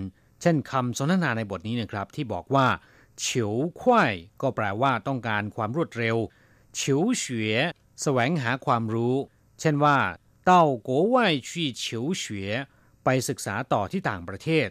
[0.42, 2.66] เช่นคำสนทนาในบทนี้นะครับ ที่บอกว่า
[3.20, 6.16] เฉียวควายก็แปลว่าต้องการความรวดเร็ว
[6.76, 7.58] เฉียวเฉวย
[8.02, 9.14] แสวงหาความรู้
[9.60, 9.96] เช่นว่า
[10.49, 10.51] 到
[10.87, 11.15] 国外
[11.47, 11.49] 去
[11.81, 12.23] 求学
[13.03, 14.69] ไปศึกษาต่อที่ต่างประเทศ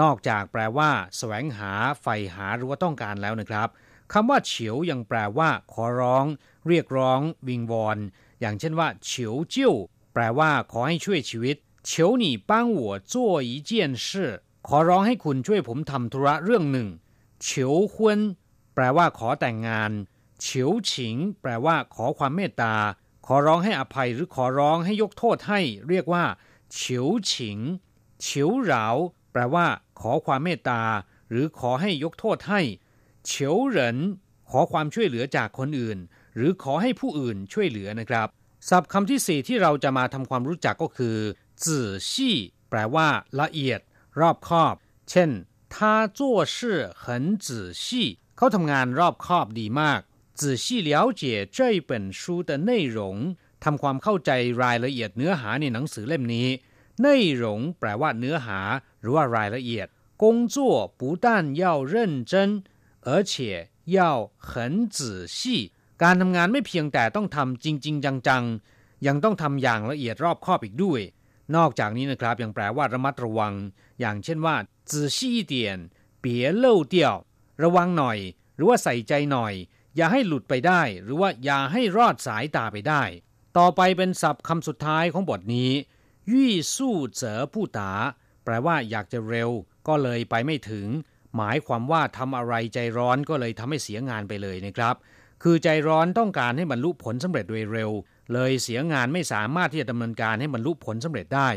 [0.00, 3.68] นอกจากแปลว่า แสวงหาใฝ่หาหรือว่าต้องการแล้วนะครับ
[4.12, 6.24] คำว่าเฉียวยังแปลว่า ขอร้อง
[6.68, 7.98] เรียกร้อง วิงวอน
[8.40, 9.74] อย่างเช่นว่าเฉียวจิ้ว
[10.14, 11.56] แปลว่า ขอให้ช่วยชีวิต
[11.86, 12.80] เฉียว你帮我
[13.12, 13.14] 做
[13.48, 13.70] 一件
[14.06, 14.08] 事
[14.68, 16.88] ขอร้องให้คุณช่วยผมทำธุระเรื่องหนึ่ง
[17.42, 18.20] เฉียวฮุน
[18.74, 19.90] แปลว่า ขอแต่งงาน
[20.40, 22.74] เฉียวฉิง แปลว่า ขอความเมตตา
[23.26, 26.24] ขอร้องให้อภัยหรือขอร้องให้ยกโทษให้ เรียกว่า
[26.72, 27.58] เฉียวฉิง
[28.22, 28.86] เฉียวเหรา
[29.32, 29.66] แปลว่า
[30.00, 30.82] ขอความเมตตา
[31.30, 32.60] หรือขอให้ยกโทษให้
[33.26, 33.96] เฉียวเหริน
[34.50, 35.98] ขอความช่วยเหลือจากคนอื่น
[36.36, 38.28] หรือขอให้ผู้อื่นช่วยเหลือนะครับ
[38.68, 41.16] ศัพท์คำที่สี่ที่เราจะมาทำความรู้จักก็คือ
[41.64, 42.36] จื่อชี่
[42.70, 43.08] แปลว่า
[43.40, 43.80] ละเอียด
[44.20, 44.74] รอบคอบ
[45.10, 45.30] เช่น
[45.74, 45.74] 他
[46.18, 46.20] 做
[46.54, 46.56] 事
[47.02, 47.04] 很
[47.46, 47.46] 仔
[47.84, 47.84] 细
[48.36, 50.00] เขาทำงานรอบคอบดีมาก
[50.42, 51.22] 仔细了解
[51.56, 54.30] 这本书的内容ทำความเข้าใจ
[54.62, 56.48] รายละเอียดเนื้อหาในหนังสือเล่มนี้
[57.04, 57.06] 内
[57.42, 57.44] 容
[57.78, 58.60] แปลว่าเนื้อหา
[59.00, 59.86] หรือว่ารายละเอียด
[60.22, 60.56] 工作
[60.98, 61.26] 不但
[61.62, 61.94] 要认
[62.30, 62.32] 真
[63.06, 63.32] 而且
[63.96, 63.98] 要
[64.48, 64.98] 很仔
[65.36, 65.38] 细
[66.02, 71.00] การทำงานไม่เพียงแต่ต้องทำจริง ๆ จังๆ ยังต้องทำอย่างละเอียดรอบคอบอีกด้วย
[71.56, 73.54] นอกจากนี้นะครับยังแปลว่าระมัดระวัง
[74.00, 74.56] อย่างเช่นว่า
[74.90, 75.54] 仔细一点
[76.24, 76.24] 别
[76.62, 76.94] 漏掉
[77.62, 78.18] ระวังหน่อย
[78.56, 79.54] หรือว่าใส่ใจหน่อย
[79.95, 83.03] อย่าให้หลุดไปได้ หรือว่าอย่าให้รอดสายตาไปได้
[83.57, 85.71] ต่อไปเป็นศัพท์คำสุดท้ายของบทนี้
[86.31, 87.93] ยี่สู้เจอผู้ตา
[88.43, 89.49] แปลว่าอยากจะเร็ว
[89.87, 90.87] ก็เลยไปไม่ถึง
[91.35, 94.95] หมายความว่าทำอะไรใจร้อนก็เลยทำให้เสียงานไปเลยนะครับ
[95.43, 97.91] คือใจร้อนต้องการให้บรรลุผลสำเร็จโดยเร็ว
[98.33, 101.49] เลยเสียงานไม่สามารถที่จะดำเนินการให้บรรลุผลสำเร็จได้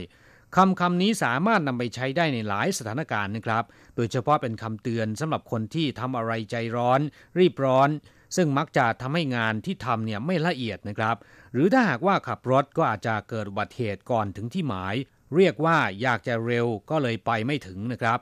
[0.56, 3.64] คำคำนี้สามารถนำไปใช้ได้ในหลายสถานการณ์นะครับ
[3.96, 7.00] โดยเฉพาะเป็นคำเตือนสำหรับคนที่ทำอะไรใจร้อน
[7.38, 7.88] รีบร้อน
[8.36, 11.16] ซึ่งมักจะทำให้งานที่ทำเนี่ยไม่ละเอียดนะครับ
[11.52, 14.94] หรือถ้าหากว่าขับรถก็อาจจะเกิดอุบัติเหตุก่อนถึงที่หมาย
[15.36, 18.18] เรียกว่าอยากจะเร็วก็เลยไปไม่ถึงนะครับ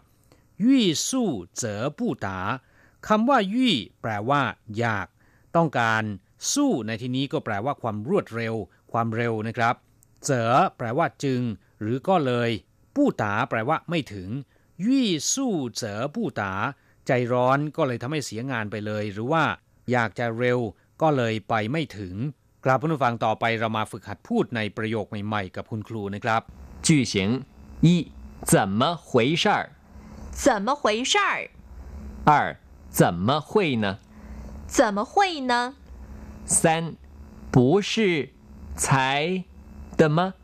[0.65, 2.41] ยี่สู้เจอผู้ตา
[3.09, 4.43] คำว่ายี่แปลว่า
[4.79, 5.07] อยาก
[5.57, 6.03] ต้องการ
[6.55, 8.55] สู้ในที่นี้ก็แปลว่าความรวดเร็ว
[8.93, 9.75] ความเร็วนะครับ
[10.27, 11.41] เจอแปลว่าจึง
[11.81, 12.51] หรือก็เลย
[12.97, 14.29] ผู้ตาแปลว่าไม่ถึง
[14.87, 16.55] ยี่สู้เจอผู้ตา
[17.07, 19.45] ใจร้อนก็เลยทำให้เสียงานไปเลย หรือว่า
[19.92, 20.60] อยากจะเร็ว
[21.02, 22.16] ก็เลยไปไม่ถึง
[22.66, 26.42] กลับผู้ฟังต่อไปเรามาฝึกหัดพูดในประโยคใหม่ๆ กับคุณครูนะครับ
[26.88, 27.14] 句型
[27.86, 27.88] 一
[28.52, 29.70] 怎么回事儿？
[30.44, 31.50] 怎么回事儿？
[32.26, 32.32] 二
[32.90, 33.52] 怎么会
[33.84, 33.86] 呢？
[34.68, 35.54] 怎么会呢？
[36.46, 36.96] 三
[37.52, 37.92] 不是
[38.76, 39.44] 才
[39.98, 40.36] 的吗？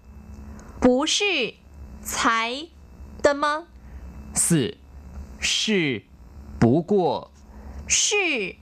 [0.80, 1.56] 不是
[2.02, 2.68] 才
[3.24, 3.68] 的吗？
[4.34, 4.78] 四
[5.40, 6.04] 是
[6.60, 7.32] 不过
[7.88, 8.56] 是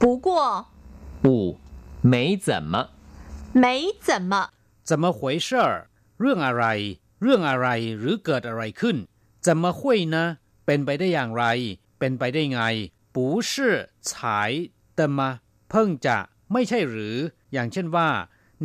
[0.00, 0.28] 不过
[1.24, 1.58] 五
[2.02, 2.74] 没怎么
[3.52, 3.66] 没
[4.06, 4.32] 怎么
[4.88, 5.88] 怎么回事儿
[6.20, 6.64] เรื่องอะไร
[7.22, 8.96] เรื่องอะไรหรือเกิดอะไรขึ้น
[9.46, 9.80] 怎么会
[10.14, 10.16] 呢
[10.66, 11.44] เป็นไปได้อย่างไร
[11.98, 12.60] เป็นไปได้ไง
[13.14, 13.52] 不是
[14.08, 14.10] 才
[14.98, 15.20] 的吗
[15.70, 16.18] เพิ่งจะ
[16.52, 17.16] ไม่ใช่หรือ
[17.52, 18.08] อย่างเช่นว่า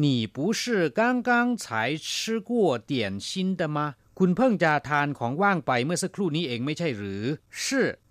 [0.03, 1.31] 你不是刚刚
[1.63, 2.51] 才吃过
[2.91, 2.91] 点
[3.27, 3.77] 心的吗
[4.19, 7.23] คุณเพิ่งจะทานของว่างไปเมื่อสักครู่นี้เองไม่ใช่หรือ
[7.61, 7.63] 是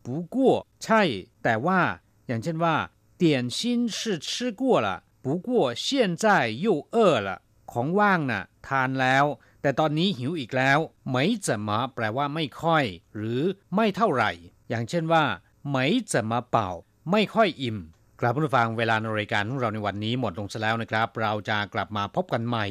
[0.05, 0.37] 不过
[0.85, 1.03] ใช่
[1.43, 1.81] แต่ว่า
[2.29, 2.75] อย่างเช่นว่า
[3.23, 3.25] 点
[3.57, 4.29] 心是吃
[4.61, 4.89] 过了
[5.25, 7.29] 不过现在又饿了
[7.73, 9.25] ของว่างน่ะ ทานแล้ว
[9.63, 10.79] แต่ตอนนี้หิวอีกแล้ว
[11.11, 12.85] ไม่จะมาแปลว่าไม่ค่อย
[13.17, 13.43] หรือ
[13.75, 14.31] ไม่เท่าไหร่
[14.69, 15.25] อย่างเช่นว่า
[15.71, 16.71] ไม่จะมาเป่า
[17.11, 17.79] ไม่ค่อยอิ่ม
[18.21, 22.67] กลับผู้ฟังเวลาในรายการของเราในวันนี้หมดลงซะแล้วนะครับ เราจะกลับมาพบกันใหม่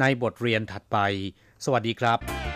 [0.00, 0.98] ในบทเรียนถัดไป
[1.64, 2.47] สวัสดีครับ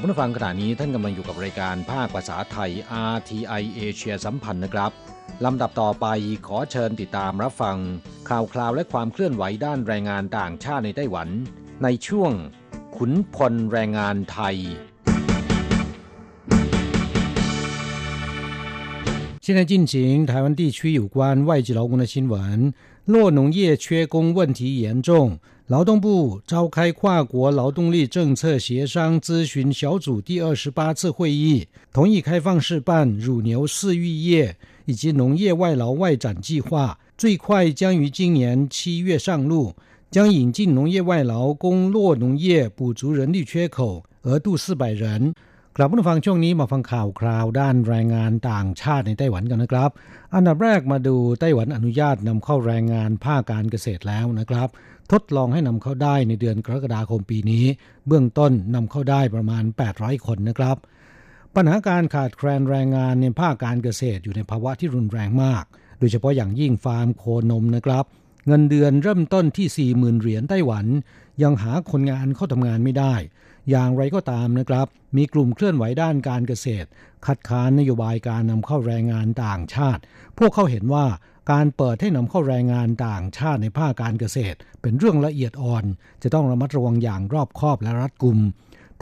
[0.00, 2.70] ผู้ฟังขณะนี้ท่านกำลังอยู่กับรายการภาคภาษาไทย
[3.12, 4.92] RTI เอเชียสัมพันธ์นะครับ
[5.44, 6.06] ลำดับต่อไป
[6.46, 7.76] ขอเชิญติดตามรับฟัง
[8.28, 11.28] ข่าวคราวและความเคลื่อนไหวด้านแรงงานต่างชาติในไต้หวัน
[11.84, 12.32] ในช่วง
[12.96, 14.56] ขุนพลแรงงานไทย
[19.46, 19.94] 现在进行
[20.30, 22.74] 台湾地区有关外籍劳工的新闻。
[23.11, 39.75] 洛农业缺工问题严重，劳动部召开跨国劳动力政策协商咨询小组第二十八次会议，同意开放试办乳牛饲育业以及农业外劳外展计划，最快将于今年七月上路，
[40.09, 45.33] 将引进农业外劳供洛农业补足人力缺口，额度四百人。
[45.77, 49.91] กลับมาฟังช่วงนี้มาฟังข่าวคราวด้านแรงงานต่างชาติในไต้หวันกันนะครับ
[50.35, 54.69] อันดับแรกมาดูไต้หวันอนุญาตนำเข้าแรงงานภาคการเกษตรแล้วนะครับ
[55.11, 57.65] ทดลองให้นำเข้าได้ในเดือนกรกฎาคมปีนี้
[58.07, 59.63] เบื้องต้นนำเข้าได้ประมาณ
[59.95, 60.77] 800 คนนะครับ
[61.55, 65.63] ปัญหาการขาดแคลนแรงงานในภาคการเกษตรอยู่ในภาวะที่รุนแรงมาก
[65.99, 68.05] โดยเฉพาะอย่างยิ่งฟาร์มโคนมนะครับ
[68.47, 70.85] เงินเดือนเริ่มต้นที่ 40,000 เหรียญไต้หวัน
[71.43, 73.15] ยังหาคนงานเข้าทำงานไม่ได้
[73.69, 76.87] อย่างไรก็ตามนะครับ มีกลุ่มเคลื่อนไหวด้านการเกษตร
[77.25, 80.01] คัดค้านนโยบายการนำเข้าแรงงานต่างชาติ
[80.37, 81.05] พวกเขาเห็นว่า
[81.51, 85.85] การเปิดให้นำเข้าแรงงานต่างชาติในภาคการเกษตร เป็นเรื่องละเอียดอ่อน
[86.23, 88.39] จะต้องระมัดระวังอย่างรอบคอบและรัดกุม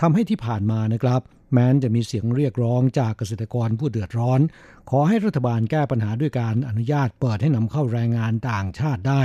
[0.01, 4.39] ทำให้ที่ผ่านมานะครับ แม้นจะมีเสียงเรียกร้องจากเกษตรกรผู้เดือดร้อน
[4.89, 9.23] ขอให้รัฐบาลแก้ปัญหาด้วยการอนุญาตเปิดให้นำเข้าแรงงานต่างชาติได้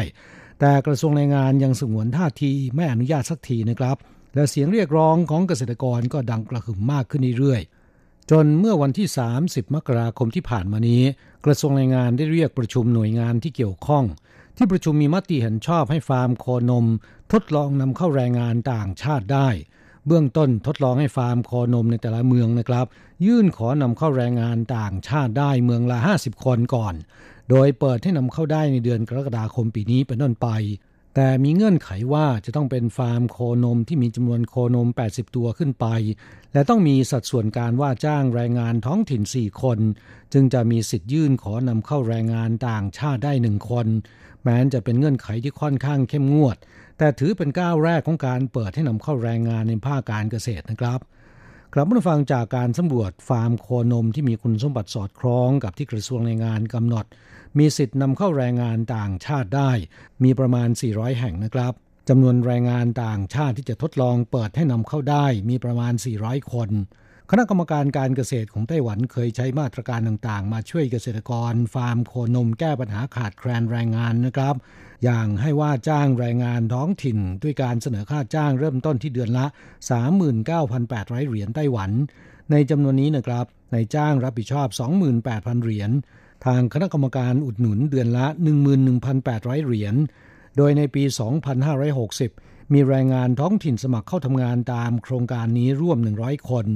[0.60, 3.96] แต่กระทรวงแรงงานยังสงวนท่าทีไม่อนุญาตสักทีนะครับ
[4.34, 9.08] และเสียงเรียกร้องของเกษตรกรก็ดังกระหึ่มมากขึ้นเรื่อยๆจนเมื่อวันที่
[9.40, 11.02] 30 มกราคมที่ผ่านมานี้
[11.44, 14.04] กระทรวงแรงงานได้เรียกประชุมหน่วยงานที่เกี่ยวข้อง
[14.56, 16.87] ที่ประชุมมีมติเห็นชอบให้ฟาร์มโคนม
[17.32, 19.48] ทดลองนำเข้าแรงงานต่างชาติได้
[20.06, 22.86] เบื้องต้นทดลองให้ฟาร์มโคนมในแต่ละเมืองนะครับ
[23.26, 26.94] ยื่นขอนำเข้าแรงงานต่างชาติได้เมืองละ 50 คนก่อน
[27.50, 30.48] โดยเปิดให้นำเข้าได้ในเดือนกรกฎาคมปีนี้เป็นต้นไป
[31.14, 35.86] แต่มีเงื่อนไขว่าจะต้องเป็นฟาร์มโคนมที่มีจำนวนโคนม 80 ตัวขึ้นไป
[36.52, 39.78] และต้องมีสัดส่วนการว่าจ้างแรงงานท้องถิ่น 4 คน
[40.32, 43.86] จึงจะมีสิทธิ์ยื่นขอนำเข้าแรงงานต่างชาติได้หนึ่งคน
[44.44, 46.56] แม้จะเป็นเงื่อนไขที่ค่อนข้างเข้มงวด
[46.98, 51.00] แต่ถือเป็นก้าวแรกของการเปิดให้นำเข้าแรงงานในภาคการเกษตรนะครับ
[51.72, 57.04] กลับมาฟังจากการสำรวจฟาร์มโคนมที่มีคุณสมบัติสอดคล้องกับที่กระทรวงแรงงานกำหนด
[57.59, 59.72] มีสิทธิ์นำเข้าแรงงานต่างชาติได้
[60.24, 61.72] มีประมาณ 400 แห่งนะครับ
[62.09, 66.70] จำนวนแรงงานต่างชาติที่จะทดลองเปิดให้นำเข้าได้มีประมาณ 400 คน
[67.30, 74.54] คณะกรรมการการเกษตรของไต้หวันเคยใช้มาตรการต่างๆ มาช่วยเกษตรกร ฟาร์มโคนมแก้ปัญหาขาดแคลนแรงงานนะครับ
[75.04, 79.46] อย่างให้ว่าจ้างแรงงานท้องถิ่น ด้วยการเสนอค่าจ้างเริ่มต้นที่เดือนละ
[80.38, 81.90] 39,800 เหรียญไต้หวัน
[82.50, 84.68] ในจำนวนนี้นะครับนายจ้างรับผิดชอบ
[85.16, 85.90] 28,000 เหรียญ
[86.46, 88.26] ทางคณะกรรมการอุดหนุนเดือนละ
[88.96, 89.94] 11,800 เหรียญ
[90.56, 91.02] โดยในปี
[91.88, 96.66] 2560 มีแรงงานท้องถิ่นสมัครเข้าทำงานตามโครงการนี้ร่วม 100 คน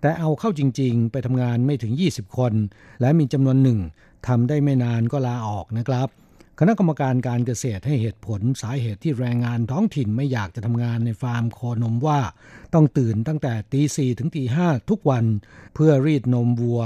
[0.00, 2.52] แต่เอาเข้าจริง ๆ ไปทำงานไม่ถึง 20 คน
[3.00, 3.78] และมีจำนวนหนึ่ง
[4.26, 6.08] ทำได้ไม่นานก็ลาออกนะครับ
[6.58, 12.20] คณะกรรมการการเกษตรให้เหตุผลสาเหตุที่แรงงานท้องถิ่นไม่อยากจะทำงานในฟาร์มโคนมว่า
[12.74, 15.24] ต้องตื่นตั้งแต่ตีสี่ถึงตีห้าทุกวัน
[15.74, 16.82] เพื่อรีดนมวัว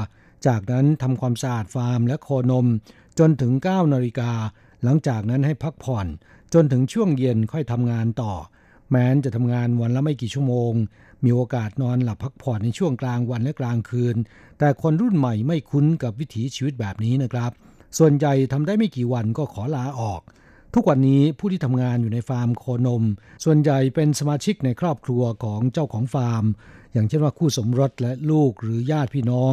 [0.46, 2.66] จากนั้นทำความสะอาดฟาร์มและโคนม
[3.18, 4.32] จนถึง9นาฬิกา
[4.84, 6.06] หลังจากนั้นให้พักผ่อน
[6.54, 8.32] จนถึงช่วงเย็นค่อยทำงานต่อ
[8.90, 10.72] แม้นจะทำงานวันละไม่กี่ชั่วโมง
[11.24, 14.16] มีโอกาสนอนหลับพักผ่อนในช่วงกลางวันและกลางคืน
[14.58, 17.52] แต่คนรุ่นใหม่ไม่คุ้นกับวิถีชีวิตแบบนี้นะครับ
[17.98, 20.20] ส่วนใหญ่ทำได้ไม่กี่วันก็ขอลาออก
[20.74, 23.04] ทุกวันนี้ผู้ที่ทำงานอยู่ในฟาร์มโคนม
[23.44, 26.44] ส่วนใหญ่เป็นสมาชิกในครอบครัวของเจ้าของฟาร์ม
[26.92, 29.52] อย่างเช่นว่าคู่สมรสและลูกหรือญาติพี่น้อง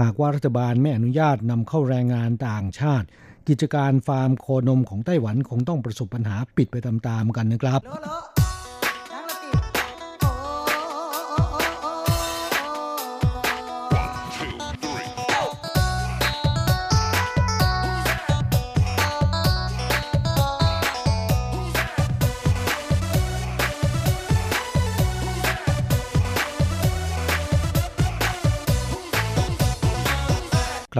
[0.00, 3.06] หากว่ารัฐบาลไม่อนุญาตนำเข้าแรงงานต่างชาติ
[3.48, 7.80] กิจการฟาร์มโคนมของไต้หวันคงต้องประสบปัญหาปิดไปตามๆกันนะครับ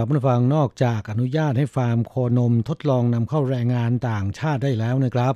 [0.01, 5.33] กลับมาฟังนอกจากอนุญาตให้ฟาร์มโคนมทดลองนำเข้าแรงงานต่างชาติได้แล้วนะครับ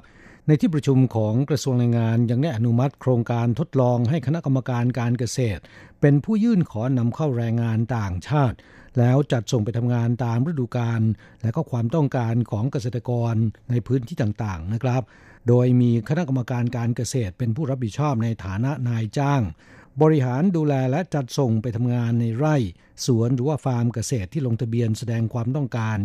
[0.47, 5.61] ในที่ประชุมของกระทรวงแรงงานยังได้อนุมัติโครงการทดลองให้คณะกรรมการการเกษตร
[6.01, 8.57] เป็นผู้ยื่นขอนำเข้าแรงงานต่างชาติ
[8.99, 11.01] แล้วจัดส่งไปทำงานตามฤดูกาล
[11.41, 13.36] และก็ความต้องการของเกษตรกร
[13.70, 15.01] ในพื้นที่ต่างๆนะครับ
[15.47, 19.41] โดยมีคณะกรรมการการเกษตรเป็นผู้รับผิดชอบในฐานะนายจ้าง
[20.02, 22.56] บริหารดูแลและจัดส่งไปทำงานในไร่
[23.06, 26.00] สวนหรือว่าฟาร์มเกษตรที่ลงทะเบียนแสดงความต้องการ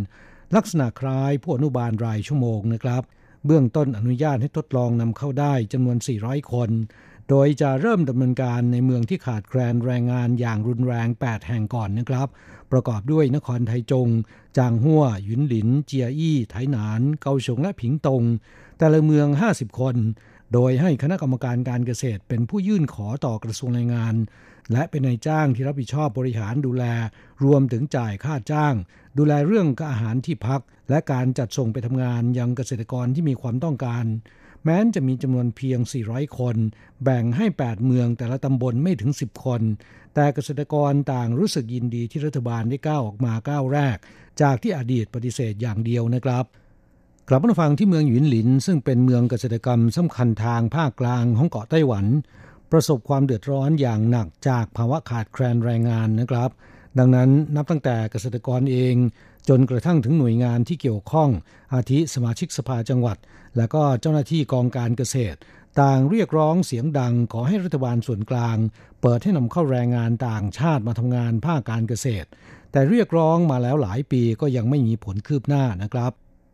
[0.57, 3.03] ลักษณะคล้ายผู้อนุบาลรายชั่วโมงนะครับ
[3.47, 6.71] เบื้องต้นอนุญาตให้ทดลองนำเข้าได้จำนวน 400 คน
[7.29, 12.29] โดยจะเริ่มดำเนินการในเมืองที่ขาดแคลนแรงงานอย่างรุนแรง 8 แห่งก่อนนะครับ
[12.73, 14.09] ประกอบด้วยนครไทจง
[14.57, 18.23] จางหัวหยุนหลิน เจียอี้ ไถหนาน เกาฉงและผิงตง
[18.79, 19.97] แต่ละเมือง 50 คน
[20.53, 24.15] โดยให้คณะกรรมการการเกษตรเป็นผู้ยื่นขอต่อกระทรวงแรงงาน
[24.73, 26.85] และเป็นนายจ้างที่รับผิดชอบบริหารดูแล
[27.45, 28.75] รวมถึงจ่ายค่าจ้าง
[29.19, 34.05] ดูแลเรื่องอาหารที่พัก และการจัดส่งไปทำงานยังเกษตรกรที่มีความต้องการ
[34.65, 35.79] แม้นจะมีจำนวนเพียง
[36.09, 36.57] 400 คน
[37.03, 39.63] แบ่งให้ 8 เมืองแต่ละตำบลไม่ถึง 10 คน
[40.15, 43.97] แต่เกษตรกรต่างรู้สึกยินดีที่รัฐบาลได้ก้าวออกมาก้าวแรก
[44.43, 46.45] จากที่อดีตปฏิเสธอย่างเดียวนะครับ
[47.29, 52.07] กลับมาฟังที่เมืองหยินหลิน ซึ่งเป็นเมืองเกษตรกรรมสำคัญทางภาคกลางของเกาะไต้หวัน
[52.73, 56.51] ประสบความเดือดร้อนอย่างหนักจากภาวะขาดแคลนแรงงานนะครับ
[56.99, 58.95] ดังนั้นนับตั้งแต่เกษตรกรเอง
[59.49, 61.31] จนกระทั่งถึงหน่วยงานที่เกี่ยวข้อง
[61.75, 63.17] อาทิสมาชิกสภาจังหวัด
[63.57, 65.39] และก็เจ้าหน้าที่กองการเกษตร
[65.81, 68.57] ต่างเรียกร้องเสียงดังขอให้รัฐบาลส่วนกลาง
[69.03, 72.29] เปิดให้นำเข้าแรงงานต่างชาติมาทำงานภาคการเกษตร
[72.73, 76.13] แต่เรียกร้องมาแล้วหลายปีก็ยังไม่มีผลคืบหน้านะครับ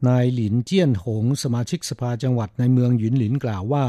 [0.09, 3.87] นายหลินเจี้ยนหง สมาชิกสภาจังหวัดในเมืองหยินหลินกล่าวว่า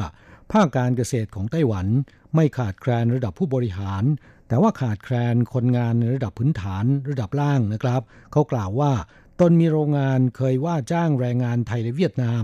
[0.51, 1.87] ภาคการเกษตรของไต้หวัน
[2.35, 4.03] ไม่ขาดแคลนระดับผู้บริหาร
[4.47, 8.01] แต่ว่าขาดแคลนคนงานในระดับพื้นฐานระดับล่างนะครับ
[8.31, 8.93] เขากล่าวว่า
[9.39, 12.43] ตนมีโรงงานเคยว่าจ้างแรงงานไทยและเวียดนาม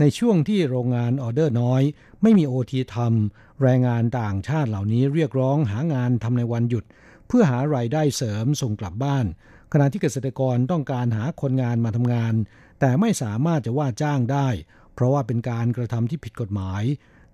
[0.00, 1.82] ในช่วงที่โรงงานออเดอร์น้อย
[2.22, 6.84] ไม่มีโอทีทำแรงงานต่างชาติเหล่านี้เรียกร้องหางานทำในวันหยุด
[7.26, 9.24] เพื่อหารายได้เสริมส่งกลับบ้าน
[9.72, 12.34] ขณะที่เกษตรกรต้องการหาคนงานมาทำงาน
[12.84, 14.48] แต่ไม่สามารถจะว่าจ้างได้
[14.94, 16.82] เพราะว่าเป็นการกระทำที่ผิดกฎหมาย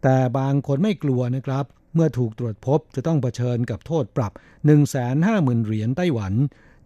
[0.02, 4.32] แต่บางคนไม่กลัวนะครับ เมื่อถูกตรวจพบจะต้องเผชิญกับโทษปรับ
[4.98, 6.34] 150,000 เหรียญไต้หวัน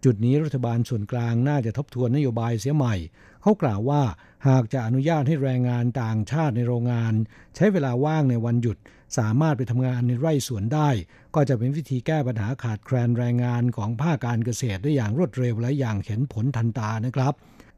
[0.03, 2.95] จุดนี้รัฐบาลส่วนกลางน่าจะทบทวนนโยบายเสียใหม่
[3.41, 4.03] เขากล่าวว่า
[4.47, 7.13] หากจะอนุญาตให้แรงงานต่างชาติในโรงงาน
[7.55, 8.77] ใช้เวลาว่างในวันหยุด
[9.17, 10.89] สามารถไปทำงานในไร่สวนได้
[11.35, 17.35] ก็จะเป็นวิธีแก้ปัญหาขาดแคลนแรงงานของภาคการเกษตรได้อย่างรวดเร็วและอย่างเห็นผลทันตานะครับ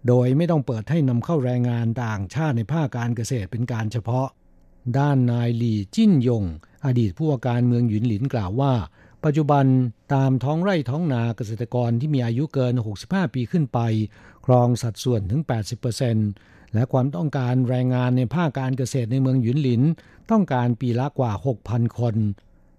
[0.07, 4.27] โดยไม่ต้องเปิดให้นำเข้าแรงงานต่างชาติในภาคการเกษตรเป็นการเฉพาะ
[4.99, 6.43] ด้านนายหลี่จิ้นยง
[6.85, 8.73] อดีตผู้ว่าการเมืองหยุนหลินกล่าวว่า
[9.25, 9.65] ปัจจุบัน
[10.13, 12.73] ตามท้องไร่ท้องนาเกษตรกรที่มีอายุเกิน
[13.05, 13.79] 65 ปีขึ้นไป
[14.45, 15.41] ครองสัดส่วนถึง
[16.07, 19.81] 80%และความต้องการแรงงานในภาคการเกษตรในเมืองหยุนหลิน
[20.31, 21.31] ต้องการปีละกว่า
[21.65, 22.15] 6,000 คน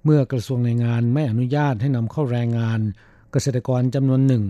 [0.05, 2.81] เมื่อกระทรวงแรงงานไม่อนุญาตให้นำเข้าแรงงาน
[3.33, 4.45] เกษตรกรจำนวนหนึ่ง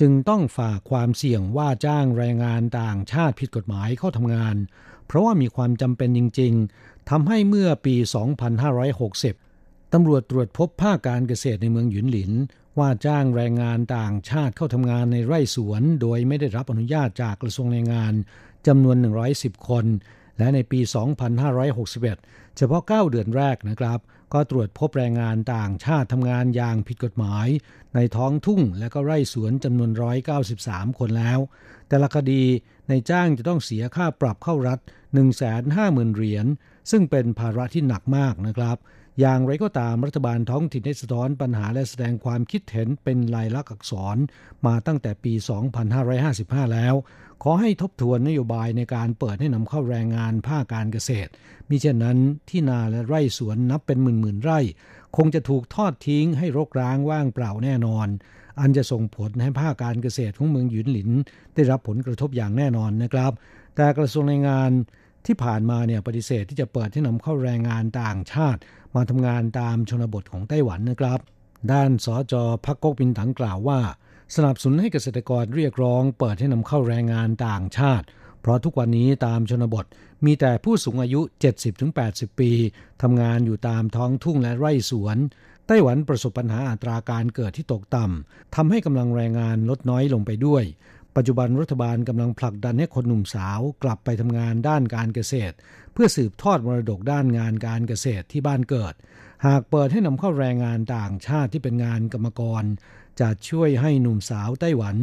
[0.00, 4.56] จึงต้องฝากความเสี่ยงว่าจ้างแรงงานต่างชาติผิดกฎหมายเข้าทำงาน
[5.06, 7.94] เพราะว่ามีความจำเป็นจริง ๆทำให้เมื่อปี
[9.14, 12.32] 2560 ตำรวจตรวจพบภาคการเกษตรในเมืองหยุนหลิน
[12.78, 18.12] ว่าจ้างแรงงานต่างชาติเข้าทำงานในไร่สวน โดยไม่ได้รับอนุญาตจากกระทรวงแรงงาน
[18.66, 18.96] จำนวน
[19.32, 19.84] 110 คน
[20.38, 20.80] และในปี
[21.68, 23.98] 2561 เฉพาะ 9 เดือนแรกนะครับ
[24.32, 27.48] ก็ตรวจพบแรงงานต่างชาติทำงานอย่างผิดกฎหมาย
[27.94, 29.90] ในท้องทุ่งและก็ไร่สวนจำนวน
[30.44, 31.38] 193 คนแล้ว
[31.88, 32.42] แต่ละคดี
[32.88, 34.78] ในจ้างจะต้องเสียค่าปรับเข้ารัฐ
[35.48, 36.46] 150,000 เหรียญ
[36.90, 38.76] ซึ่งเป็นภาระที่หนักมากนะครับ
[39.20, 44.16] อย่างไรก็ตามรัฐบาลท้องถิ่นได้สะท้อนปัญหาและแสดงความคิดเห็นเป็นลายลักษณ์อักษร
[44.66, 45.32] มาตั้งแต่ปี
[45.88, 46.94] 2555 แล้ว
[47.42, 51.30] ขอให้ทบทวนนโยบายในการเปิดให้นำเข้าแรงงานภาคการเกษตร
[51.68, 52.18] มิเช่นนั้น
[52.48, 54.60] ที่นาและไร่สวนนับเป็นหมื่นๆไร่
[55.16, 58.08] คงจะถูกทอดทิ้งให้รกร้างว่างเปล่าแน่นอน
[58.60, 61.10] อันจะส่งผลให้ภาคการเกษตรของเมืองหยุนหลิน
[61.54, 63.32] ได้รับผลกระทบอย่างแน่นอนนะครับ
[63.76, 64.70] แต่กระทรวงแรงงาน
[65.26, 68.60] ที่ผ่านมาเนี่ยปฏิเสธที่จะเปิดให้นำเข้าแรงงานต่างชาติ
[68.94, 71.20] มาทำงานตามชนบทของไต้หวันนะครับ
[71.72, 72.34] ด้านสจ
[72.64, 73.80] พักก๊กปินถังกล่าวว่า
[74.36, 78.06] สนับสนุนให้เกษตรกรเรียกร้องเปิดให้นำเข้าแรงงานต่างชาติ
[78.40, 79.86] เพราะทุกวันนี้ตามชนบท
[80.24, 81.20] มีแต่ผู้สูงอายุ
[81.80, 82.52] 70-80 ปี
[83.02, 85.16] ทำงานอยู่ตามท้องทุ่งและไร่สวน
[85.66, 90.64] ไต้หวันประสบปัญหาอัตราการเกิดที่ตกต่ำทำให้กำลังแรงงานลดน้อยลงไปด้วย
[91.16, 95.54] ปัจจุบันรัฐบาลกำลังผลักดันให้คนหนุ่มสาวกลับไปทำงานด้านการเกษตร
[95.92, 98.94] เพื่อสืบทอดมรดกด้านงานการเกษตรที่บ้านเกิด
[99.46, 102.64] หากเปิดให้นำเข้าแรงงานต่างชาติที่เป็นงานกรรมกร
[103.20, 104.96] จะช่วยให้หนุ่มสาวไต้หวัน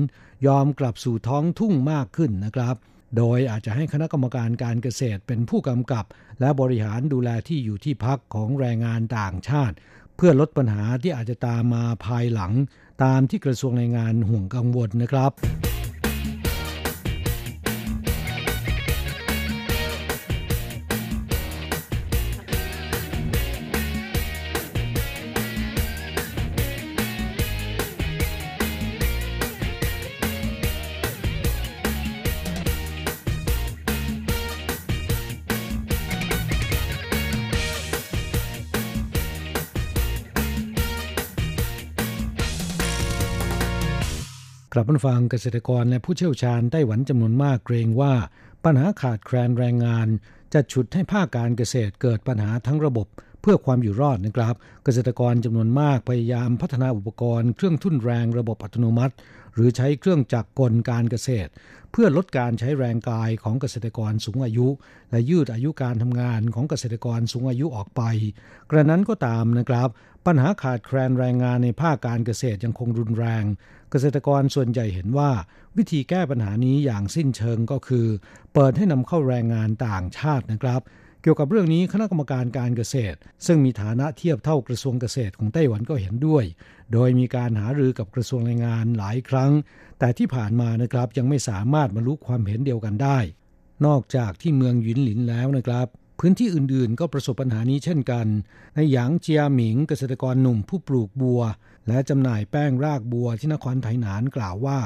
[0.48, 2.76] ยอมกลับสู่ท้องทุ่งมากขึ้นนะครับ
[3.18, 6.06] โดยอาจจะให้คณะกรรมการการเกษตรเป็นผู้กำกับ
[6.40, 9.76] และบริหารดูแลที่อยู่ที่พักของแรงงานต่างชาติ
[10.16, 12.54] เพื่อลดปัญหาที่อาจจะตามมาภายหลัง
[13.04, 15.32] ตามที่กระทรวงแรงงานห่วงกังวลนะครับ
[44.78, 48.14] ลับมาฟังเกษตรกรและผู้เชี่ยวชาญไต้หวันจำนวนมากเกรงว่า
[48.66, 50.08] ปัญหาขาดแคลนแรงงาน
[50.54, 53.08] จะฉุดให้ภาคการเกษตรเกิดปัญหาทั้งระบบ
[53.42, 59.14] เพื่อความอยู่รอดนะครับ เกษตรกรจำนวนมากพยายามพัฒนาอุปกรณ์เครื่องทุ่นแรงระบบอัตโนมัติ
[59.58, 61.52] หรือใช้เครื่องจักรกลการเกษตร
[61.92, 64.68] เพื่อลดการใช้แรงกายของเกษตรกรสูงอายุ
[65.12, 68.02] และยืดอายุการทำงานของเกษตรกรสูงอายุออกไป
[68.72, 69.90] กระนั้นก็ตามนะครับ
[70.26, 73.44] ปัญหาขาดแคลนแรงงานในภาคการเกษตรยังคงรุนแรง
[73.92, 75.32] เกษตรกรส่วนใหญ่เห็นว่า
[75.78, 78.08] วิธีแก้ปัญหานี้อย่างสิ้นเชิงก็คือ
[78.54, 80.82] เปิดให้นำเข้าแรงงานต่างชาตินะครับ
[81.30, 86.44] กี่ยวกับเรื่องนี้คณะกรรมการการเกษตร ซึ่งมีฐานะเทียบเท่ากระทรวงเกษตรของไต้หวันก็เห็นด้วย
[86.94, 89.52] โดยมีการหารือกับกระทรวงแรงงานหลายครั้ง
[90.00, 93.20] แต่ที่ผ่านมานะครับยังไม่สามารถบรรลุความเห็นเดียวกันได้
[93.86, 95.88] นอกจากที่เมืองหยินหลินแล้วนะครับ
[96.20, 98.28] พื้นที่อื่นๆ ก็ประสบปัญหานี้เช่นกัน
[98.76, 101.42] ในหยางเจียหมิงเกษตรกรหนุ่มผู้ปลูกบัว
[101.88, 104.80] และจำหน่ายแป้งรากบัวที่นครไถหนานกล่าวว่า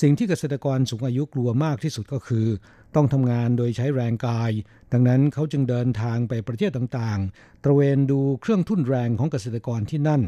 [0.00, 2.46] สิ่งที่เกษตรกรสูงอายุกลัวมากที่สุดก็คือ
[2.94, 4.50] ต้องทำงานโดยใช้แรงกาย
[4.92, 10.22] ดังนั้นเขาจึงเดินทางไปประเทศต่างๆ ตระเวนดูเครื่องทุ่นแรงของเกษตรกรที่นั่น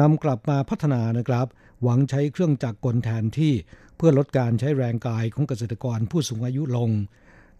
[0.00, 1.46] นำกลับมาพัฒนานะครับ
[1.82, 3.54] หวังใช้เครื่องจักรกลแทนที่
[3.96, 6.90] เพื่อลดการใช้แรงกายของเกษตรกรผู้สูงอายุลง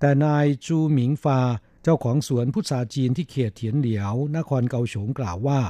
[0.00, 1.40] แต่นายจูหมิงฟา
[1.82, 5.60] เจ้าของสวนพุทราจีนที่เขตเถียนเหลียว นครเกาฉงกล่าวว่า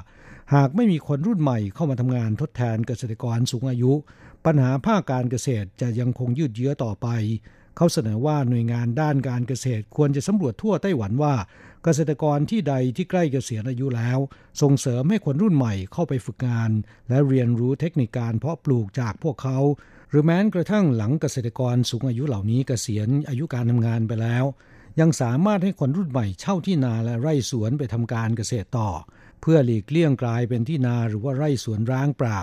[0.55, 3.93] หากไม่มีคนรุ่นใหม่เข้ามาทำงานทดแทนเกษตรกรสูงอายุ
[4.45, 7.09] ปัญหาภาคการเกษตรจะยังคงยืดเยื้อต่อไป
[7.77, 11.35] เขาเสนอว่าหน่วยงานด้านการเกษตรควรจะสำรวจทั่วไต้หวันว่า
[11.85, 14.18] เกษตรกรที่ใดที่ใกล้เกษียณอายุแล้ว
[14.62, 16.70] ส่งเสริมให้คนรุ่นใหม่เข้าไปฝึกงาน
[17.09, 19.59] และเรียนรู้เทคนิคการเพาะปลูกจากพวกเขา
[20.11, 24.45] หรือแม้กระทั่งหลังเกษตรกรสูงอายุเหล่านี้เกษียณอายุการทำงานไปแล้ว
[25.01, 28.91] ยังสามารถให้คนรุ่นใหม่เช่าที่นาและไร่สวนไปทำการเกษตรต่อ
[29.41, 32.41] เพื่อหลีกเลี่ยงกลายเป็นที่นาหรือว่าไร่สวนร้างเปล่า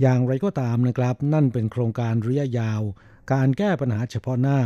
[0.00, 2.82] อย่างไรก็ตามนะครับ นั่นเป็นโครงการระยะยาว
[3.32, 4.60] การแก้ปัญหาเฉพาะหน้า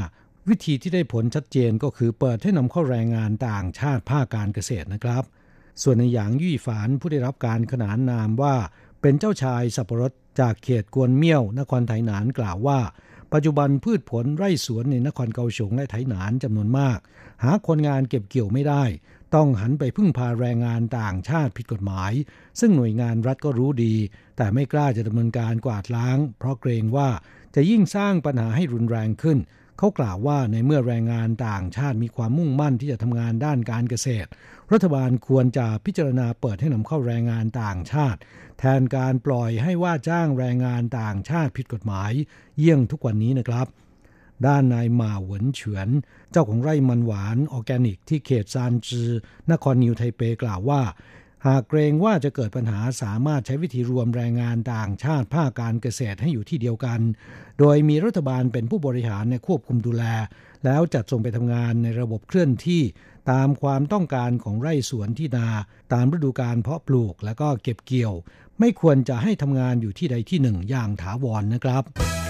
[0.49, 5.25] วิธีที่ได้ผลชัดเจนก็คือเปิดให้นำเข้าแรงงานต่างชาติภาคการเกษตรนะครับ
[5.83, 8.55] ส่วนในหยางยี่ฝานผู้ได้รับการขนานนามว่า
[9.01, 12.81] เป็นเจ้าชายสับปะรดจากเขตกวนเมี่ยวนครไถหนานกล่าวว่า
[13.33, 16.99] ปัจจุบันพืชผลไร่สวนในนครเกาฉงและไถหนานจำนวนมาก
[17.45, 18.85] หาคนงานเก็บเกี่ยวไม่ได้
[19.35, 22.13] ต้องหันไปพึ่งพาแรงงานต่างชาติผิดกฎหมาย
[22.61, 23.95] ซึ่งหน่วยงานรัฐก็รู้ดี
[24.37, 27.09] แต่ไม่กล้าจะดำเนินการกวาดล้าง เพราะเกรงว่า
[27.55, 29.39] จะยิ่งสร้างปัญหาให้รุนแรงขึ้น
[29.79, 34.29] เขากล่าวว่าในเมื่อแรงงานต่างชาติมีความมุ่งมั่นที่จะทำงานด้านการเกษตร
[34.73, 38.19] รัฐบาลควรจะพิจารณาเปิดให้นำเข้าแรงงานต่างชาติ
[38.59, 42.13] แทนการปล่อยให้ว่าจ้างแรงงานต่างชาติผิดกฎหมาย
[42.59, 43.67] เยี่ยงทุกวันนี้นะครับ
[44.47, 45.89] ด้านนายหมาหวนเฉือน
[46.31, 49.11] เจ้าของไร่มันหวานออร์แกนิกที่เขตซานจือ
[49.51, 50.83] นครนิวไทเปกล่าวว่า
[51.47, 57.01] หากเกรงว่าจะเกิดปัญหาสามารถใช้วิธีรวมแรงงานต่างชาติภาคการเกษตรให้อยู่ที่เดียวกัน
[57.59, 60.05] โดยมีรัฐบาลเป็นผู้บริหารในควบคุมดูแล
[60.65, 62.83] แล้วจัดส่งไปทำงานในระบบเคลื่อนที่
[63.31, 65.49] ตามความต้องการของไร่สวนที่นา
[65.93, 68.15] ตามฤดูการเพาะปลูกและก็เก็บเกี่ยว
[68.61, 72.30] ไม่ควรจะให้ทำงานอยู่ที่ใดที่หนึ่งอย่างถาวรนนะครับ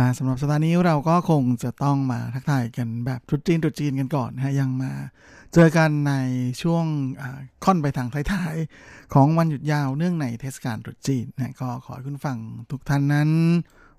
[0.00, 4.92] นะสำหรับสัปดาห์นี้เราก็คงจะต้องมาทักทายกันแบบจุดจีนจุดจีนกันก่อนนะฮะยังมา
[5.54, 6.14] เจอกันใน
[6.62, 6.84] ช่วง
[7.64, 12.38] ค่อนไปทางท้ายๆ ของวันหยุดยาวเนื่องในเทศกาลตรุษจีนนะก็ขอให้คุณฟัง
[12.70, 13.30] ทุกท่านนั้น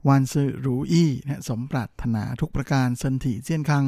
[0.08, 3.84] วันซือรูอี้นะสมปรารถนาทุกประการเซินถี่เจียนคัง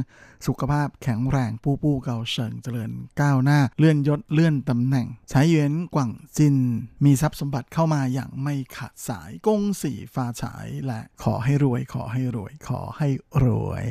[0.47, 2.91] สุขภาพแข็งแรงปู้ปู้เกาเฉิงเจริญ
[3.22, 6.55] ก้าวหน้า เลื่อนยศเลื่อนตำแหน่งใช้เยียนกว่างจิน
[7.03, 13.07] มีทรัพย์สมบัติเข้ามาอย่างไม่ขาดสายกงสีฟ้าฉายและขอให้รวย ขอให้รวย ขอให้
[13.43, 13.88] รวย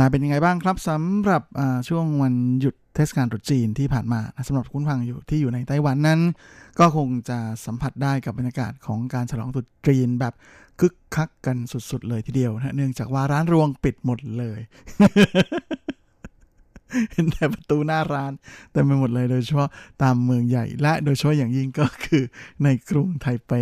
[0.00, 1.42] ลาเป็นยังไงบ้างครับสำหรับ
[1.88, 6.20] ช่วงวันหยุดเทศกาลตรุษจีนที่ผ่านมาสำหรับคุณฟังอยู่ที่อยู่ในไต้หวันนั้น
[6.78, 10.34] ก็คงจะสัมผัสได้กับบรรยากาศของการฉลองตรุษจีนแบบ
[10.80, 11.56] คึกคักกัน
[11.90, 14.60] สุดๆเลยทีเดียวนะเนื่องจากว่าร้านรวงปิดหมดเลย
[17.12, 18.32] เห็นแต่ประตูหน้าร้าน
[18.72, 19.68] เต็มไปหมดเลยโดยเฉพาะ
[20.02, 22.22] ตามเมืองใหญ่และโดยเฉพาะอย่างยิ่งก็คือ
[22.64, 23.52] ในกรุงไทเป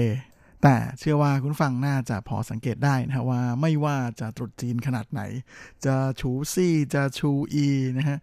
[0.66, 5.22] แต่เชื่อว่าคุณฟังน่าจะพอสังเกตได้นะว่าไม่ว่าจะตรุษจีนขนาดไหน
[5.84, 8.18] จะชูซี่จะชูอีนะฮะ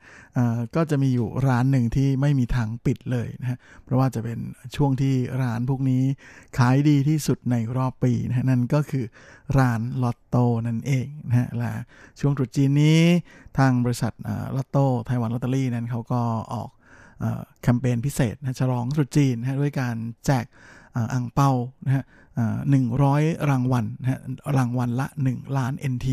[0.76, 4.40] ก็จะมีอยู่ร้านหนึ่งที่ไม่มีทางปิดเลยนะฮะเพราะว่าจะเป็น
[4.76, 6.04] ช่วงที่ร้านพวกนี้
[6.58, 9.06] ขายดีที่สุดในรอบปีนะฮะนั่นก็คือ
[9.58, 11.74] ร้านลอตโต้นั่นเองนะฮะและ
[12.20, 13.02] ช่วงตรุษจีนนี้
[13.58, 14.14] ทางบริษัท
[14.56, 16.22] ลอตโต้ไต้หวันลอตเตอรี่นั้นเขาก็
[16.54, 16.70] ออก
[17.62, 19.96] แคมเปญพิเศษนะฉลองตรุษจีนนะด้วยการ
[20.28, 20.46] แจก
[21.14, 21.50] อ่างเปา
[21.86, 22.06] นะฮะ
[22.70, 24.20] หนึ่งร้อยรางวัลนะฮะ
[24.58, 26.08] รางวัลละ 1 ล้าน NT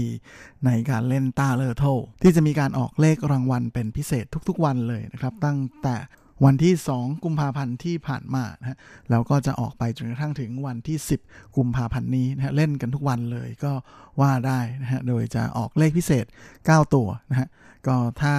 [0.67, 1.85] ในการเล่นต้าเลอร์โท
[2.23, 5.97] ที่จะมีการออกเลขรางวัลเป็นพิเศษทุกๆวันเลยนะครับ ตั้งแต่
[6.45, 8.77] วันที่ 2 กุมภาพันธ์ที่ผ่านมานะฮะ
[9.11, 13.73] แล้วก็จะออกไปจนกระทั่งถึงวันที่ 10 กุมภาพันธ์นี้นะฮะเล่นกันทุกวันเลยก็
[14.21, 16.25] ว่าได้นะฮะโดยจะออกเลขพิเศษ
[16.59, 17.49] 9 ตัวนะฮะ
[17.87, 18.35] ก็ถ้า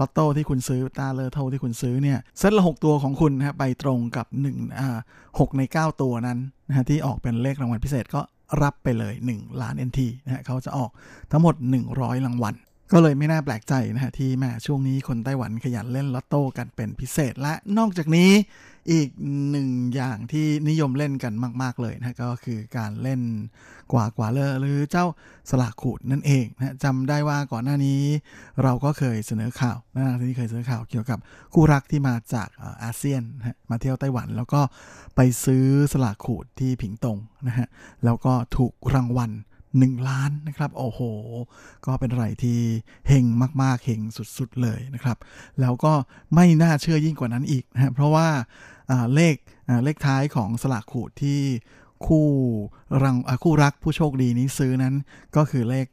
[0.00, 6.38] ลอตโต้ที่คุณซื้อตาเลอร์โทที่คุณซื้อเนี่ยเซตละ6ตัวของคุณนะไปตรงกับ1อ่า6ใน9ตัวนั้น
[6.68, 8.20] นะฮะที่ออกเป็นเลขรางวัลพิเศษก็
[8.62, 10.90] รับไปเลย 1 ล้าน NT นะฮะเขาจะออก
[11.30, 11.54] ทั้งหมด
[11.90, 12.54] 100 รางวัล
[12.92, 18.30] ก็เลยไม่น่าแปลกใจนะฮะที่แม่ช่วงนี้คนไต้หวันขยันเล่นลอตโต้กันเป็นพิเศษและนอกจากนี้
[18.92, 19.08] อีก
[19.50, 21.32] หนึ่งอย่างที่นิยมเล่นกัน
[21.62, 23.20] มาก ๆ เลยนะก็คือการเล่น
[23.92, 25.06] กว่ากว่าเลอหรือเจ้า
[25.50, 28.00] สลากขูดนั่นเองนะจำได้ว่าก่อนหน้านี้
[28.62, 31.18] เราก็เคยเสนอข่าวนะที่เคยเสนอข่าวเกี่ยวกับ
[31.54, 32.48] คู่รักที่มาจาก
[32.82, 34.60] อาเซียนนะมาเที่ยวไต้หวัน แล้วก็
[35.16, 37.68] ไปซื้อสลากขูดที่ผิงตงนะฮะ
[38.04, 39.32] แล้วก็ถูกรางวัล
[39.76, 41.00] 1 ล้านนะครับ โอ้โห
[41.86, 42.58] ก็เป็นอะไรที่
[43.08, 43.24] เฮง
[43.62, 45.16] มาก ๆ เฮงสุด ๆ เลยนะครับ
[45.60, 45.92] แล้วก็
[46.34, 48.28] ไม่น่าเชื่อยิ่งกว่านั้นอีกนะเพราะว่า
[49.14, 49.36] เลข
[49.84, 51.40] เลขท้ายของสลากขูดที่
[52.06, 52.28] คู่
[53.02, 54.94] รังคู่รักผู้โชคดีนี้ซื้อนั้น
[55.36, 55.86] ก็คือเลข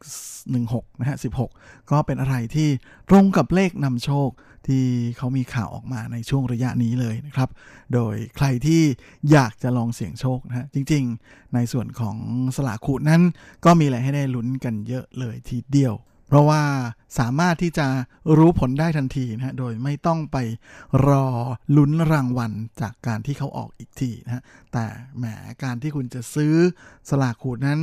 [0.44, 1.18] 16นะฮะ
[1.50, 2.70] 16 ก็เป็นอะไรที่
[3.10, 4.30] ตรงกับเลขนำโชค
[4.68, 4.86] ที่
[5.18, 7.50] เขามีข่าวออกมาในช่วงระยะนี้เลยนะครับ
[7.94, 8.82] โดยใครที่
[9.32, 12.18] อยากจะลองเสี่ยงโชคนะฮะจริง ๆ ในส่วนของ
[12.56, 13.22] สลากขูดนั้น
[13.66, 15.96] ก็มีอะไรให้ได้ลุ้นกันเยอะเลยทีเดียว
[16.34, 16.64] เพราะว่า
[17.20, 17.88] สามารถที่จะ
[18.38, 20.38] รู้ผลได้ทันทีนะฮะโดยไม่ต้องไป
[21.08, 21.26] รอ
[21.78, 24.86] ลุ้นรางวัลจากการที่เขาออกอีกทีนะฮะแต่
[25.18, 25.26] แหม
[25.64, 26.54] การที่คุณจะซื้อ
[27.10, 27.80] สลากขูดนั้น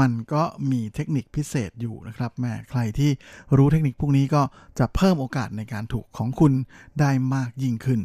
[0.00, 3.10] มันก็มีเทคนิคพิเศษอยู่นะครับแหมใครที่
[3.56, 4.42] รู้เทคนิคพวกนี้ก็
[4.78, 6.52] จะเพิ่มโอกาสในการถูกของคุณ
[7.00, 8.00] ได้มากยิ่งขึ้น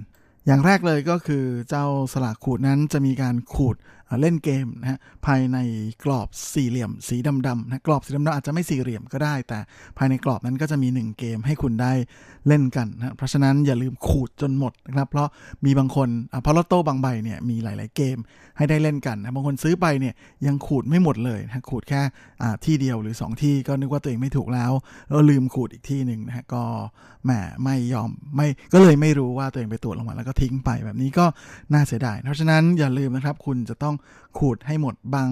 [0.46, 3.76] อย่างแรกเลยก็คือเจ้าสลากขูดนั้นจะมีการขูด
[4.22, 5.58] เล่นเกมนะฮะภายใน
[6.04, 9.60] กรอบสี่เหลี่ยมสีดำๆนะกรอบสีดำๆอาจจะไม่สี่เหลี่ยมก็ได้ แต่
[9.98, 11.94] ภายในกรอบนั้นก็จะมี 1 เกมให้คุณได้
[12.48, 15.28] เล่นกันนะเพราะฉะนั้นอย่าลืมขูดจนหมดนะครับเพราะ
[15.66, 16.10] มีบางคน
[16.44, 18.18] เพราะลอตโต้บางใบเนี่ยมีหลาย ๆ เกม
[18.58, 20.14] ให้ได้เล่นกันนะบางคนซื้อไปเนี่ย
[20.46, 22.02] ยังขูดไม่หมดเลยนะขูดแค่
[22.66, 24.72] ที่เดียวหรือ 2 ที่ก็นึกว่าตัวเองไม่ถูกแล้ว
[25.08, 26.64] แล้วลืมขูดอีกที่หนึ่งนะฮะก็
[27.26, 27.32] แหม
[27.64, 31.26] ไม่ยอมไม่ก็เลยไม่รู้ว่าตัวเองไปตรวจรางวัลแล้วก็ทิ้งไปแบบนี้ก็
[31.74, 33.96] น่าเสียดายเพราะฉะนั้นอย่าลืมนะครับคุณจะต้อง
[34.38, 35.30] ขูดให้หมดบาง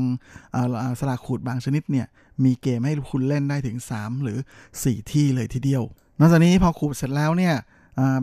[0.99, 2.07] สลากขูดบางชนิดเนี่ย
[2.43, 4.37] มีเกมให้คุณเล่นได้ถึง 3 หรือ
[4.75, 5.83] 4 ที่เลยทีเดียว
[6.19, 7.55] นอกจากนี้พอขูดเสร็จแล้วเนี่ย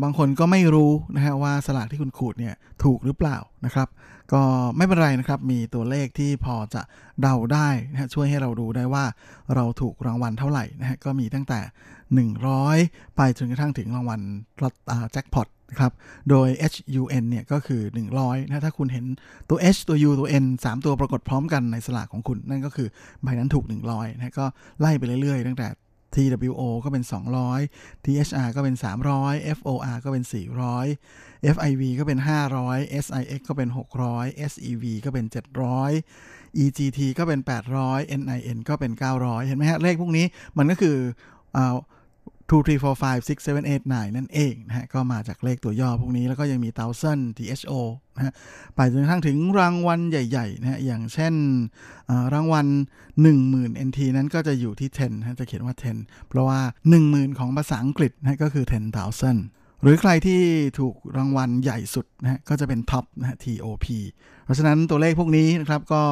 [0.03, 3.89] บางคนก็ไม่รู้นะฮะว่าสลากที่คุณขูดเนี่ยถูกหรือเปล่านะครับ
[4.33, 4.43] ก็
[4.77, 6.83] ไม่เป็นไรนะครับ มีตัวเลขที่พอจะ
[7.21, 9.05] เดาได้นะช่วยให้เราดูได้ว่า
[9.55, 11.61] เราถูกรางวัลเท่าไหร่นะฮะก็มีตั้งแต่
[12.59, 14.21] 100 ไปจนกระทั่งถึงรางวัล
[15.13, 15.93] แจ็คพอต ครับ
[16.31, 17.83] โดย HUN เนี่ยก็คือ
[18.17, 19.05] 100นะถ้าคุณเห็น
[19.49, 22.89] ตัว H ตัว U ตัว N 3 ตัวปรากฏพร้อมกันในสลากของคุณ นั่นก็คือ
[23.23, 24.47] ใบนั้นถูก 100นะก็
[24.81, 25.69] ไล่ไปเรื่อยๆ ตั้งแต่
[26.15, 27.05] TWO ก็เป็น
[27.55, 28.77] 200 THR ก็เป็น
[29.17, 30.25] 300 FOR ก็เป็น
[30.91, 32.19] 400 FIV ก็เป็น
[32.61, 33.69] 500 SIX ก็เป็น
[34.09, 35.27] 600 SEV ก็เป็น
[35.93, 37.41] 700 EGT ก็เป็น
[37.81, 40.27] 800 NIN ก็เป็น 900 เห็นไหมฮะ เลขพวกนี้
[40.59, 40.97] มันก็คือ
[42.53, 42.85] 2 3 4 5
[43.29, 47.73] 6 7 8 9 นั่นเองนะฮะก็มาจากเลขตัวย่อพวกนี้แล้วก็ยังมี thousand THO
[48.17, 48.33] นะฮะ
[48.75, 51.35] ไปจนกระทั่งถึงรางวัลใหญ่ๆนะฮะอย่างเช่น
[52.35, 52.67] รางวัล
[53.27, 56.61] 10,000 NT นั้นก็จะอยู่ที่ 10นะจะเขียนว่า 10 เพราะว่า
[56.99, 60.41] 10,000 ของภาษาอังกฤษนะก็คือ 10,000 หรือใครที่
[60.79, 63.87] ถูกรางวัลใหญ่สุดนะฮะก็จะเป็นท็อปนะฮะ TOP
[64.45, 66.03] เพราะฉะนั้นตัวเลขพวกนี้นะครับก็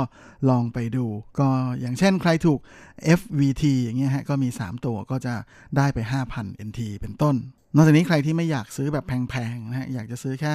[0.50, 1.06] ลองไปดู
[1.38, 1.48] ก็
[1.80, 2.60] อย่างเช่นใครถูก
[3.18, 5.34] FVT อย่างเงี้ยฮะก็มี 3 ตัวก็จะ
[5.76, 5.98] ได้ไป
[6.32, 7.36] 5,000 NT เป็นต้น
[7.74, 10.52] นอกจากนี้ใครที่ไม่อยากซื้อแบบแพงๆนะฮะอยากจะซื้อแค่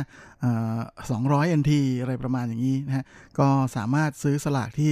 [0.80, 3.05] 200 NT อะไรประมาณอย่างนี้นะฮะ
[3.39, 4.91] ก็สามารถซื้อสลากที่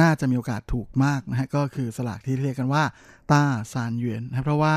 [0.00, 2.84] น่าจะมีโอกาสถูกมากนะฮะก็คือสลากที่เรียกกันว่า
[3.32, 4.76] ต้าซานหยวนนะเพราะว่า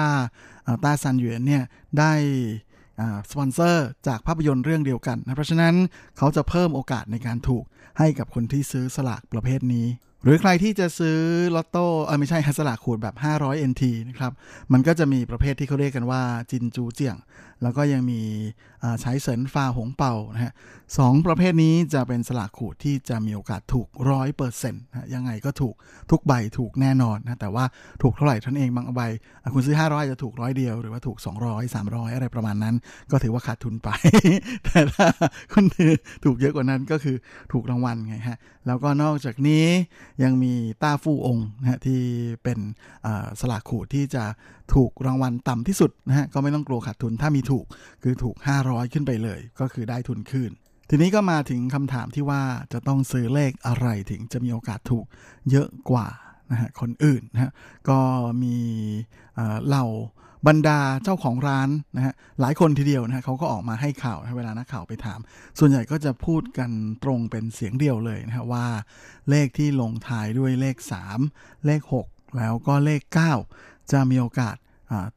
[0.83, 1.63] ต้าซานหยวนเนี่ย
[1.99, 2.13] ได้
[3.31, 5.75] สปอนเซอร์จากภาพยนตร์เรื่องเดียวกันนะเพราะฉะนั้น
[6.17, 7.63] เขาจะเพิ่มโอกาสในการถูก
[7.99, 9.87] ให้กับคนที่ซื้อสลากประเภทนี้
[10.23, 11.19] หรือใครที่จะซื้อ
[11.55, 14.31] ลอตโต้เออไม่ใช่สลากขูดแบบ 500 NT นะครับ
[14.73, 16.21] มันก็จะมีประเภทที่เขาเรียกกันว่า
[16.51, 17.15] จินจูเจียง
[17.62, 18.22] แล้วก็ยังมี
[19.01, 20.53] ใช้เสินฟาหงเป่านะฮะ
[20.97, 24.84] สองประเภทนี้จะเป็นสลากขูดที่จะมีโอกาสถูกร้อยเปอร์เซ็นต์
[25.14, 25.76] ยังไงก็ถูก
[26.12, 27.66] ทุกใบถูกแน่นอนนะแต่ว่า
[28.01, 29.01] ถูกเท่าไหร่ท่านเองบางใบ
[29.53, 32.76] คุณซื้อ 500 จะถูกร้อยเดียว หรือว่าถูก 200 300 อะไรประมาณนั้น
[33.12, 33.89] ก็ถือว่าขาดทุนไป
[34.66, 35.08] แต่ถ้า
[35.53, 35.66] คุณ
[36.26, 37.16] ถูกเยอะกว่านั้นก็คือ
[37.51, 38.38] ถูกรางวัลไงฮะ
[38.68, 39.66] แล้วก็นอกจากนี้
[40.24, 40.53] ยังมี
[40.84, 42.01] ต้าฟู่องนะฮะที่
[42.43, 42.60] เป็น
[43.39, 44.24] สลากขูดที่จะ
[44.74, 47.65] ถูกรางวัลต่ำที่สุดนะฮะก็ไม่ต้องกลัวขาดทุนถ้ามีถูก
[48.03, 48.35] คือถูก
[48.65, 50.51] 500 ขึ้นไปเลย ก็คือได้ทุนคืน
[50.89, 52.41] ทีนี้ก็มาถึงคำถามที่ว่า
[52.73, 55.05] จะต้องซื้อเลขอะไรถึงจะมีโอกาสถูก
[55.51, 56.07] เยอะกว่า
[56.51, 57.51] นะฮะคนอื่นนะฮะ
[57.89, 57.99] ก็
[58.43, 58.57] มี
[59.67, 59.85] เหล่า
[60.47, 65.19] บรรดาเจ้าของร้านนะฮะหลายคนทีเดียวนะฮะเขาก็ออกมาให้ข่าวเวลานักข่าวไปถาม
[65.59, 66.71] ส่วนใหญ่ก็จะพูดกัน
[67.03, 68.65] ตรงเป็นเสียงเดียวเลยนะฮะว่า
[69.29, 70.75] เลขที่ลงท้ายด้วยเลข
[71.21, 73.01] 3 เลข 6 แล้วก็เลข
[73.47, 74.55] 9 จะมีโอกาส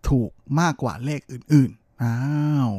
[0.09, 1.71] ถูกมากกว่าเลขอื่น
[2.03, 2.19] อ้า
[2.67, 2.71] ว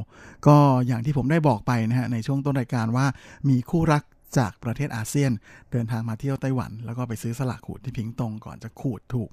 [0.48, 0.58] ก็
[0.88, 3.06] อย่างที่ผมได้บอกไปนะฮะในช่วงต้นรายการว่า
[3.50, 4.04] มีคู่รัก
[4.38, 5.32] จากประเทศอาเซียน
[5.72, 9.30] เดินทางมาเที่ยวไต้หวัน แล้วก็ไปซื้อสลากขูดที่พิงตงก่อนจะขูดถูก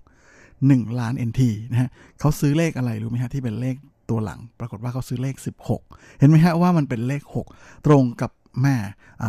[0.48, 3.76] 1 ล้าน NT นะฮะเขาซื้อเลขอะไรรู้ไหมฮะที่เป็นเลข
[4.10, 5.34] ตัวหลัง ปรากฏว่าเขาซื้อเลข
[5.78, 7.22] 16 เห็นไหมฮะว่ามันเป็นเลข
[7.54, 8.30] 6 ตรงกับ
[8.62, 8.76] แม่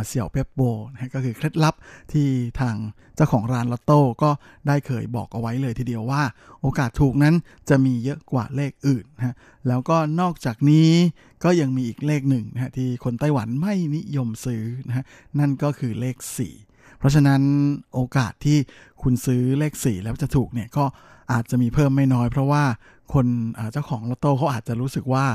[0.08, 0.62] เสี่ยวเปปโบ
[0.92, 1.76] นะก็คือเคล็ดลับ
[2.12, 2.28] ที่
[2.60, 2.76] ทาง
[3.16, 4.30] เจ้าของร้านลอตโต้ก็
[4.68, 6.24] ได้เคยบอกเอาไว้เลยทีเดียวว่า
[6.62, 7.36] โอกาสถูกนั้น
[7.70, 9.36] จะมีเยอะกว่าเลขอื่นนะ
[9.68, 10.90] แล้วก็นอกจากนี้
[11.44, 15.06] ก็ยังมีอีกเลขหนึ่งนะที่คนไต้หวันไม่นิยมซื้อนะ
[15.40, 16.18] นั่นก็คือเลข
[16.58, 17.42] 4 เพราะฉะนั้น
[17.94, 18.58] โอกาสที่
[19.02, 20.86] คุณซื้อเลข 4 แล้วจะถูกเนี่ยก็
[21.32, 22.64] อาจจะมีเพิ่มไม่น้อย เพราะว่า
[23.14, 23.28] คน
[23.72, 25.26] เจ้าของลอตโต้เขาอาจจะรู้สึกว่า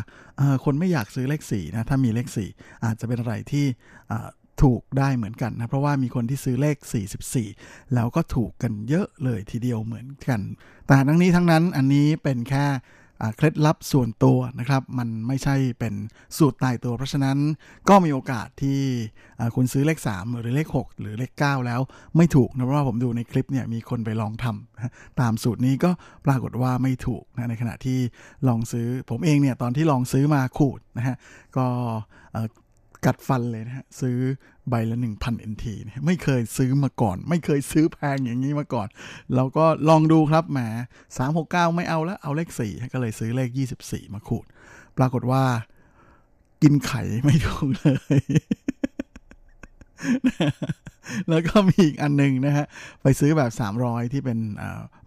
[0.65, 2.49] คนไม่อยากซื้อเลขสี่นะถ้ามีเลขสี่
[2.85, 3.67] อาจจะเป็นอะไรที่
[4.63, 6.77] ถูกได้เหมือนกันนะ เพราะว่ามีคนที่ซื้อเลข
[7.37, 10.41] 44 แล้วก็ถูกกันเยอะเลยทีเดียวเหมือนกัน
[10.87, 12.67] แต่ทั้งนี้ทั้งนั้นอันนี้เป็นแค่
[13.37, 15.95] เคล็ดลับส่วนตัวนะครับ มันไม่ใช่เป็น
[16.39, 17.39] สูตรตายตัว เพราะฉะนั้น
[17.89, 18.81] ก็มีโอกาสที่
[19.55, 21.81] คุณซื้อเลข 3 หรือเลข 6 หรือเลข 9 แล้ว
[22.17, 25.91] ไม่ถูกนะเพราะว่าผมดูในคลิปเนี่ยมีคนไปลองทำตามสูตรนี้ก็
[26.27, 27.99] ปรากฏว่าไม่ถูกนะในขณะที่
[28.49, 31.17] ลองซื้อผมเองเนี่ยตอนที่ลองซื้อมาขูดนะฮะ
[31.57, 31.67] ก็
[33.07, 34.19] กัดฟันเลยนะฮะ ซื้อ
[34.69, 35.65] ใบละ1,000 NT
[36.07, 38.89] ไม่เคยซื้อมาก่อน ไม่เคยซื้อแพงอย่างนี้มาก่อน
[39.35, 40.59] เราก็ลองดูครับแหม
[41.19, 43.49] 369 ไม่เอาแล้ว เอาเลข 4 ก็เลยซื้อเลข
[43.83, 44.47] 24 มาขูด
[44.99, 45.43] ปรากฏว่า
[46.63, 48.21] กินไข่ไม่ถูกเลย
[51.29, 52.67] แล้วก็มีอีกอันหนึงนะฮะ
[53.03, 53.51] ไปซื้อแบบ
[53.83, 54.39] 300 ที่เป็น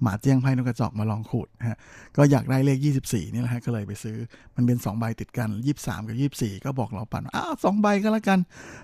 [0.02, 1.78] หมาเจี้ยงไพ่นกกระจอกมาลองขูดฮะ
[2.18, 4.18] ก็อยากได้เลข 24 นี่แหละฮะ ก็เลยไปซื้อ
[4.56, 8.40] มันเป็น 2 ใบติดกัน 23 กับ 24 ก็บอกเราปั่น อ้าวสองใบก็แล้วกัน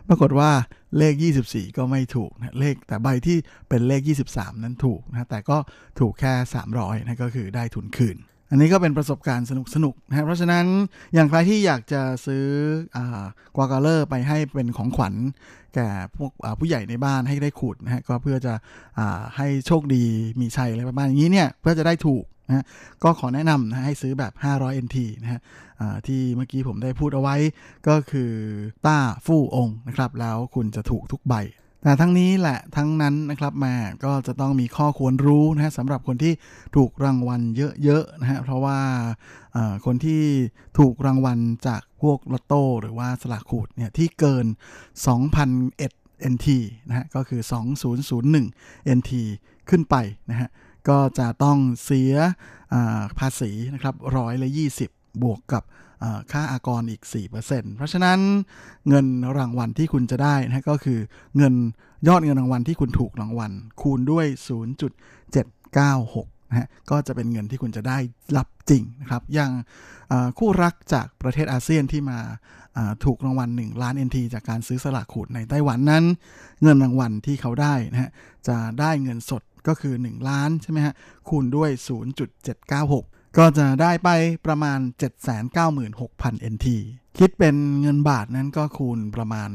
[0.10, 0.52] ปรากฏว่า
[0.98, 1.14] เลข
[1.46, 3.38] 24 ก็ไม่ถูกนะเลขแต่ใบที่
[3.70, 4.02] เป็นเลข
[4.32, 5.58] 23 นั้นถูกนะ แต่ก็
[6.00, 6.34] ถูกแค่
[6.72, 8.18] 300นะก็คือได้ทุนคืน
[8.54, 10.66] อันนี้ก็เป็นประสบการณ์สนุกสนุกนะเพราะฉะนั้น
[11.14, 12.46] อย่างใครที่อยากจะซื้อ
[13.56, 15.14] กวากาเลอร์ไปให้เป็นของขวัญ
[15.76, 18.54] แก่พวกผู้ใหญ่ในบ้านให้ได้ขูดนะฮะก็เพื่อจะ
[19.38, 20.04] ให้โชคดี
[20.40, 22.66] มีชัยอะไรประมาณนี้เนี่ยเพื่อจะได้ถูกนะ
[23.04, 25.42] ก็ขอแนะนำนะให้ซื้อแบบ 500 NT นะฮะ
[26.08, 27.36] ที่เมื่อกี้ผมได้พูดเอาไว้
[27.88, 28.32] ก็คือ
[28.86, 31.36] ต้าฟู่องนะครับ แล้วคุณจะถูกทุกใบ
[31.84, 33.76] แต่ทั้งนี้แหละทั้งนั้นนะครับมา
[34.06, 36.34] ก็จะต้องมีข้อควรรู้นะฮะสำหรับคนที่
[36.76, 37.42] ถูกรางวัล
[37.84, 38.80] เยอะๆนะฮะเพราะว่า
[39.86, 40.22] คนที่
[40.80, 44.46] ถูกรางวัลจากพวกลอตโต้หรือว่าสลากขูดเนี่ยที่เกิน
[45.54, 46.48] 2,001 NT
[46.88, 47.42] นะฮะก็คือ
[48.20, 49.12] 2001 NT
[49.70, 49.96] ขึ้นไป
[50.30, 50.50] นะฮะ
[50.90, 52.14] ก็จะต้องเสีย
[53.20, 54.50] ภาษีนะครับร้อยละ
[54.86, 55.64] 20 บวกกับ
[56.32, 57.02] ค่าอากรอีก
[57.40, 58.20] 4%เพราะฉะนั้น
[58.90, 59.06] เงิน
[59.38, 61.00] รางวัลที่คุณจะได้นะก็คือ
[61.38, 61.54] เงิน
[62.08, 63.52] ยอดเงินรางวัลที่คุณถูกรางวัล
[63.82, 64.26] คูณด้วย
[65.20, 67.98] 0.796นะฮะก็จะเป็นเงินที่คุณจะได้
[68.38, 69.52] รับจริงนะครับอย่าง
[70.38, 72.20] คู่รักจากประเทศอาเซียนที่มา
[73.06, 76.04] ถูกรางวัล 1 ล้าน NT จากการซื้อสลากขูดในไต้หวันนั้น
[76.64, 78.12] เงินรางวัลที่เขาได้นะฮะ
[78.48, 80.94] จะได้เงินสดก็คือ 1 ล้านใช่ไหมฮะ
[81.30, 81.70] คูณด้วย
[82.48, 84.10] 0.796 ก็จะได้ไป
[84.46, 84.80] ประมาณ
[85.66, 86.68] 796,000 NT
[87.20, 89.50] คิดเป็นเงินบาทนั้นก็คูณประมาณ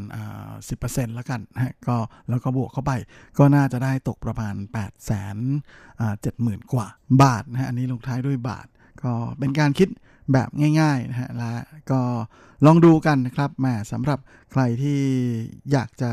[0.55, 1.97] 10%แล้วกันนะก็
[2.29, 2.93] แล้วก็บวกเข้าไป
[3.39, 6.87] ก็น่าจะได้ตกประมาณ 8 7 0 0 0 0 กว่า
[7.23, 8.67] บาทนะฮะอันนี้ลงท้ายด้วยบาท
[9.03, 9.89] ก็เป็นการคิด
[10.33, 10.49] แบบ
[10.81, 11.53] ง่ายๆนะฮะและ
[11.91, 12.01] ก็
[12.67, 14.19] ลองดูกันนะครับแหมสำหรับ
[14.53, 15.01] ใครที่
[15.73, 16.13] อยากจะ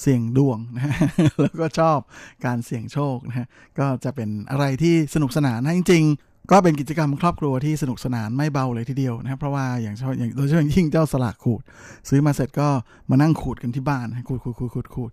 [0.00, 0.94] เสี่ยงดวงนะฮะ
[1.40, 1.98] แล้วก็ชอบ
[2.44, 3.46] การเสี่ยงโชคนะฮะ
[3.78, 6.04] ก็จะเป็นอะไรที่สนุกสนานนะจริง
[6.50, 11.62] ก็เป็นกิจกรรมครอบครัวที่สนุกสนานไม่เบาเลยทีเดียวนะครับ เพราะว่าอย่างอย่างโดยเฉพาะยิ่งเจ้าสลากขูด
[12.08, 12.68] ซื้อมาเสร็จก็
[13.10, 15.10] มานั่งขูดกันที่บ้านขูดขูดขูดขูดขูด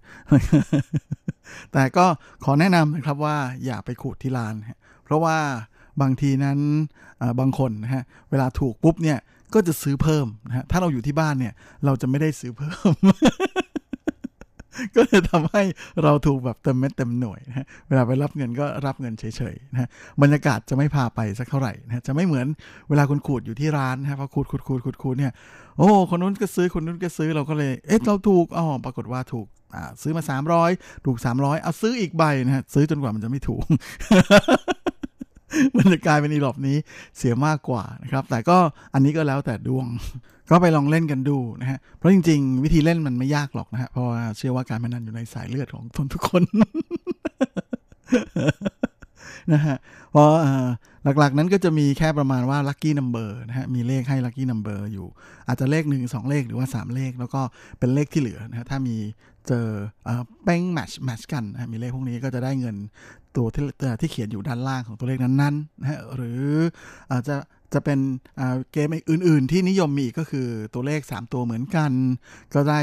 [1.74, 2.06] แต่ก็
[2.44, 4.54] ขอแนะนำนะครับว่าอย่าไปขูดที่ร้าน
[5.06, 5.38] เพราะว่า
[6.02, 6.60] บางทีนั้น
[7.40, 9.20] บางคนนะฮะเวลาถูกปุ๊บเนี่ย
[9.54, 11.54] ก็จะซื้อเพิ่มนะฮะถ้าเราอยู่ที่บ้านเนี่ย
[11.86, 12.94] เราจะไม่ได้ซื้อเพิ่ม
[14.96, 15.64] ก็จะทำให้
[16.04, 19.90] เราถูกแบบเต็มเม็ดเต็มหน่วยนะเวลาไปรับเงินก็รับเงินเฉยๆนะ
[20.22, 22.48] บรรยากาศจะไม่พาไปสักเท่าไหร่นะจะไม่เหมือน
[22.90, 25.34] เวลาคุณขูดอยู่ที่ร้านนะฮะพอขูดขูดขูดขูดขูดเนี่ย
[25.78, 30.24] โอ้คนนู้นก็ซื้อคนนู้นก็ซื้อเราก็เลยเอ๊ะเราถูกอ๋อปรากฏว่าถูกอ่าซื้อมา
[30.64, 33.64] 300 ถูก 300 เอาซื้ออีกใบนะฮะซื้อจนกว่ามันจะไม่ถูก
[35.78, 36.78] มันจะกลายเป็นอีหรอบนี้
[37.18, 38.58] เสียมากกว่านะครับ แต่ก็
[38.94, 39.88] อันนี้ก็แล้วแต่ดวง
[40.50, 46.44] ก็ไปลองเล่นกันดูนะฮะ เพราะจริง ๆ วิธีเล่นมันไม่ยากหรอกนะฮะ เพราะว่าเชื่อว่าการพนันอยู่ในสายเลือดของคุณทุกคน
[49.54, 49.78] นะฮะ
[50.12, 50.32] เพราะ
[51.20, 55.08] หลักๆนั้นก็จะมีแค่ประมาณว่า lucky number นะฮะมีเลขให้ lucky number อยู่
[55.48, 57.42] อาจจะเลขหนึ่งสองเลขหรือว่า 3 เลข แล้วก็
[57.80, 58.96] เป็นเลขที่เหลือนะฮะถ้ามี
[59.48, 59.68] เจอ
[60.44, 62.76] เป้ง match match กันนะมีเลขพวกนี้ก็จะได้เงิน
[63.38, 63.64] ตัวที่
[64.02, 66.44] ที่เขียนอยู่ด้านล่างของตัวเลขนั้นๆนะฮะหรือ
[67.12, 67.36] อาจจะ
[67.74, 68.00] จะเป็น
[68.72, 71.92] เกมอื่น ๆ ที่นิยมมีก็คือตัวเลข 3 ตัวเหมือนกัน
[72.54, 72.82] ก็ได้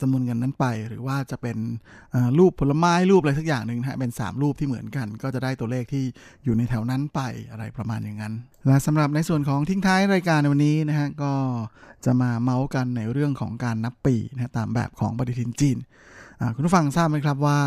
[0.00, 1.56] จำนวนเงินนั้นไป หรือว่าจะเป็น
[2.38, 6.04] รูปผลไม้รูปอะไรสักอย่างหนึ่งนะฮะเป็น 3 รูปที่เหมือนกัน ก็จะได้ตัวเลขที่
[6.44, 8.34] อยู่ในแถวนั้นไปอะไรประมาณอย่างนั้น
[8.66, 11.32] และสำหรับในส่วนของทิ้งท้ายรายการในวันนี้นะฮะก็
[12.04, 15.78] จะมาเมาส์กันในเรื่องของการนับปีนะตามแบบของปฏิทินจีน
[16.54, 17.60] คุณผู้ฟังทราบไหมครับว่า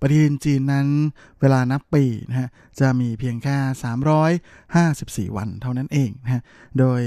[0.00, 0.86] ปฏิทินจีนนั้น
[1.40, 2.48] เวลานับปีนะฮะ
[2.80, 3.56] จะมีเพียงแค่
[5.30, 6.42] 354 วันเท่านั้นเองนะฮะ
[6.78, 7.02] โดย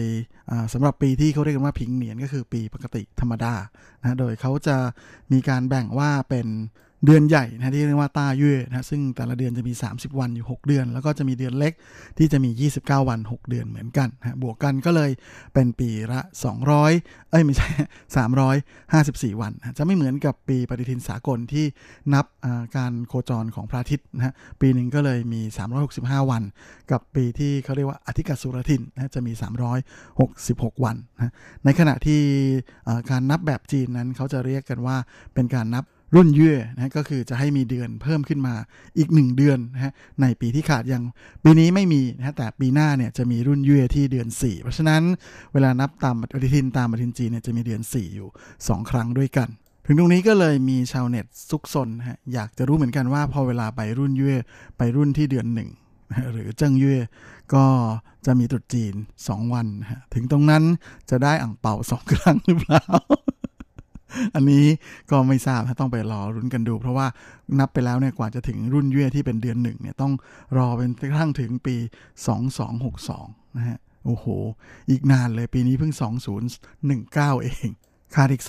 [0.74, 3.53] สำหรับปีที่เขาเรียกกันว่าพิงเหนียนก็คือปีปกติธรรมดา
[4.01, 4.78] นะโดยเขาจะ
[5.32, 6.47] มีการแบ่งว่าเป็น
[7.06, 11.74] เดือนใหญ่นะที่เรียกว่าต้าเย่นะซึ่งแต่ละเดือนจะมี 30 วันอยู่ 6 เดือน แล้วก็จะมีเดือนเล็ก
[12.18, 15.12] ที่จะมี 29 วัน 6 เดือนเหมือนกันนะบวกกันก็เลย
[15.53, 16.20] เป็นปีละ
[16.76, 17.70] 200 เอ้ยไม่ใช่
[18.76, 21.66] 354 วันนะจะไม่เหมือนกับปีปฏิทินสากลที่
[22.14, 22.26] นับ
[22.78, 25.41] การโคจรของพระอาทิตย์นะปีหนึ่งก็เลยมี
[25.86, 26.43] 365 วัน
[26.91, 29.32] กับปีที่เขาเรียกว่าอธิกสุรทินนะจะมี
[30.08, 31.34] 366 วันนะ
[31.66, 32.22] ในขณะที่
[33.10, 34.97] การนับแบบจีนนั้นเขาจะเรียกกันว่า
[35.36, 35.86] เป็นการนับ
[36.16, 38.55] รุ่นเย่นะก็คือจะให้มีเดือนเพิ่มขึ้นมา
[38.97, 41.03] อีก 1 เดือนนะฮะในปีที่ขาดยัง
[41.43, 45.01] ปีนี้ไม่มีนะแต่ปีหน้าเนี่ยจะมีรุ่นเย่ที่เดือน 4 เพราะฉะนั้น
[45.53, 49.49] เวลานับตามปฏิทินตามปฏิทินจีนเนี่ยจะมีเดือน 4 อยู่ 2 ครั้งด้วยกัน
[49.86, 54.36] ถึงตรงนี้ก็เลยมีชาวเน็ตซุกซนฮะอยากจะรู้เหมือนกันว่าพอเวลาไปรุ่นเย่
[54.78, 55.70] ไปรุ่นที่เดือนหนึ่ง
[56.32, 56.97] หรือเจิ้งเย่
[57.53, 57.66] ก็
[58.26, 58.93] จะมีตรุษจีน
[59.26, 60.63] 2 วันฮะถึงตรงนั้น
[61.09, 62.84] จะได้อ่างเป่าสองครั้งหรือเปล่า
[64.36, 64.66] อันนี้
[65.11, 67.07] ก็ไม่ทราบต้องไปรอรุ้นกันดู เพราะว่า
[67.59, 70.13] นับไปแล้วเนี่ยกว่าจะถึงรุ่นเย่ที่เป็นเดือนหนึ่งเนี่ยต้อง
[70.57, 71.76] รอเป็นกระทั่งถึงปี
[72.66, 74.26] 2262 นะฮะโอ้โห
[74.89, 75.93] อีกนานเลยปีนี้เพิ่ง
[76.70, 77.70] 2019 เอง
[78.16, 78.43] ขาดอีก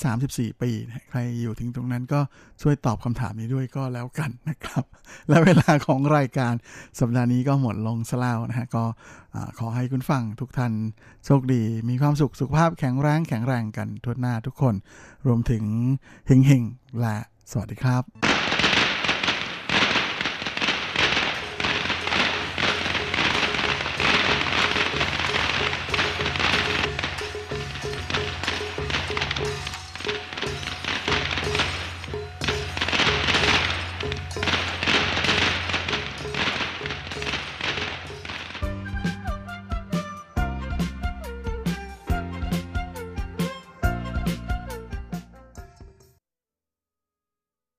[0.00, 0.70] 234 ปี
[1.10, 2.20] ใครอยู่ถึงตรงนั้นก็
[2.62, 4.84] ช่วยตอบคำถามนี้ด้วยก็แล้วกันนะครับ
[5.28, 6.54] และเวลาของรายการ
[7.00, 8.84] สัปดาห์นี้ก็หมดลงซะแล้วนะฮะ ก็
[9.58, 10.72] ขอให้คุณฟังทุกท่าน
[11.24, 14.74] โชคดี มีความสุข สุขภาพแข็งแรงแข็งแรงกันทั่วหน้าทุกคน
[15.26, 15.64] รวมถึง
[16.26, 17.16] เฮงๆและ
[17.50, 18.33] สวัสดีครับ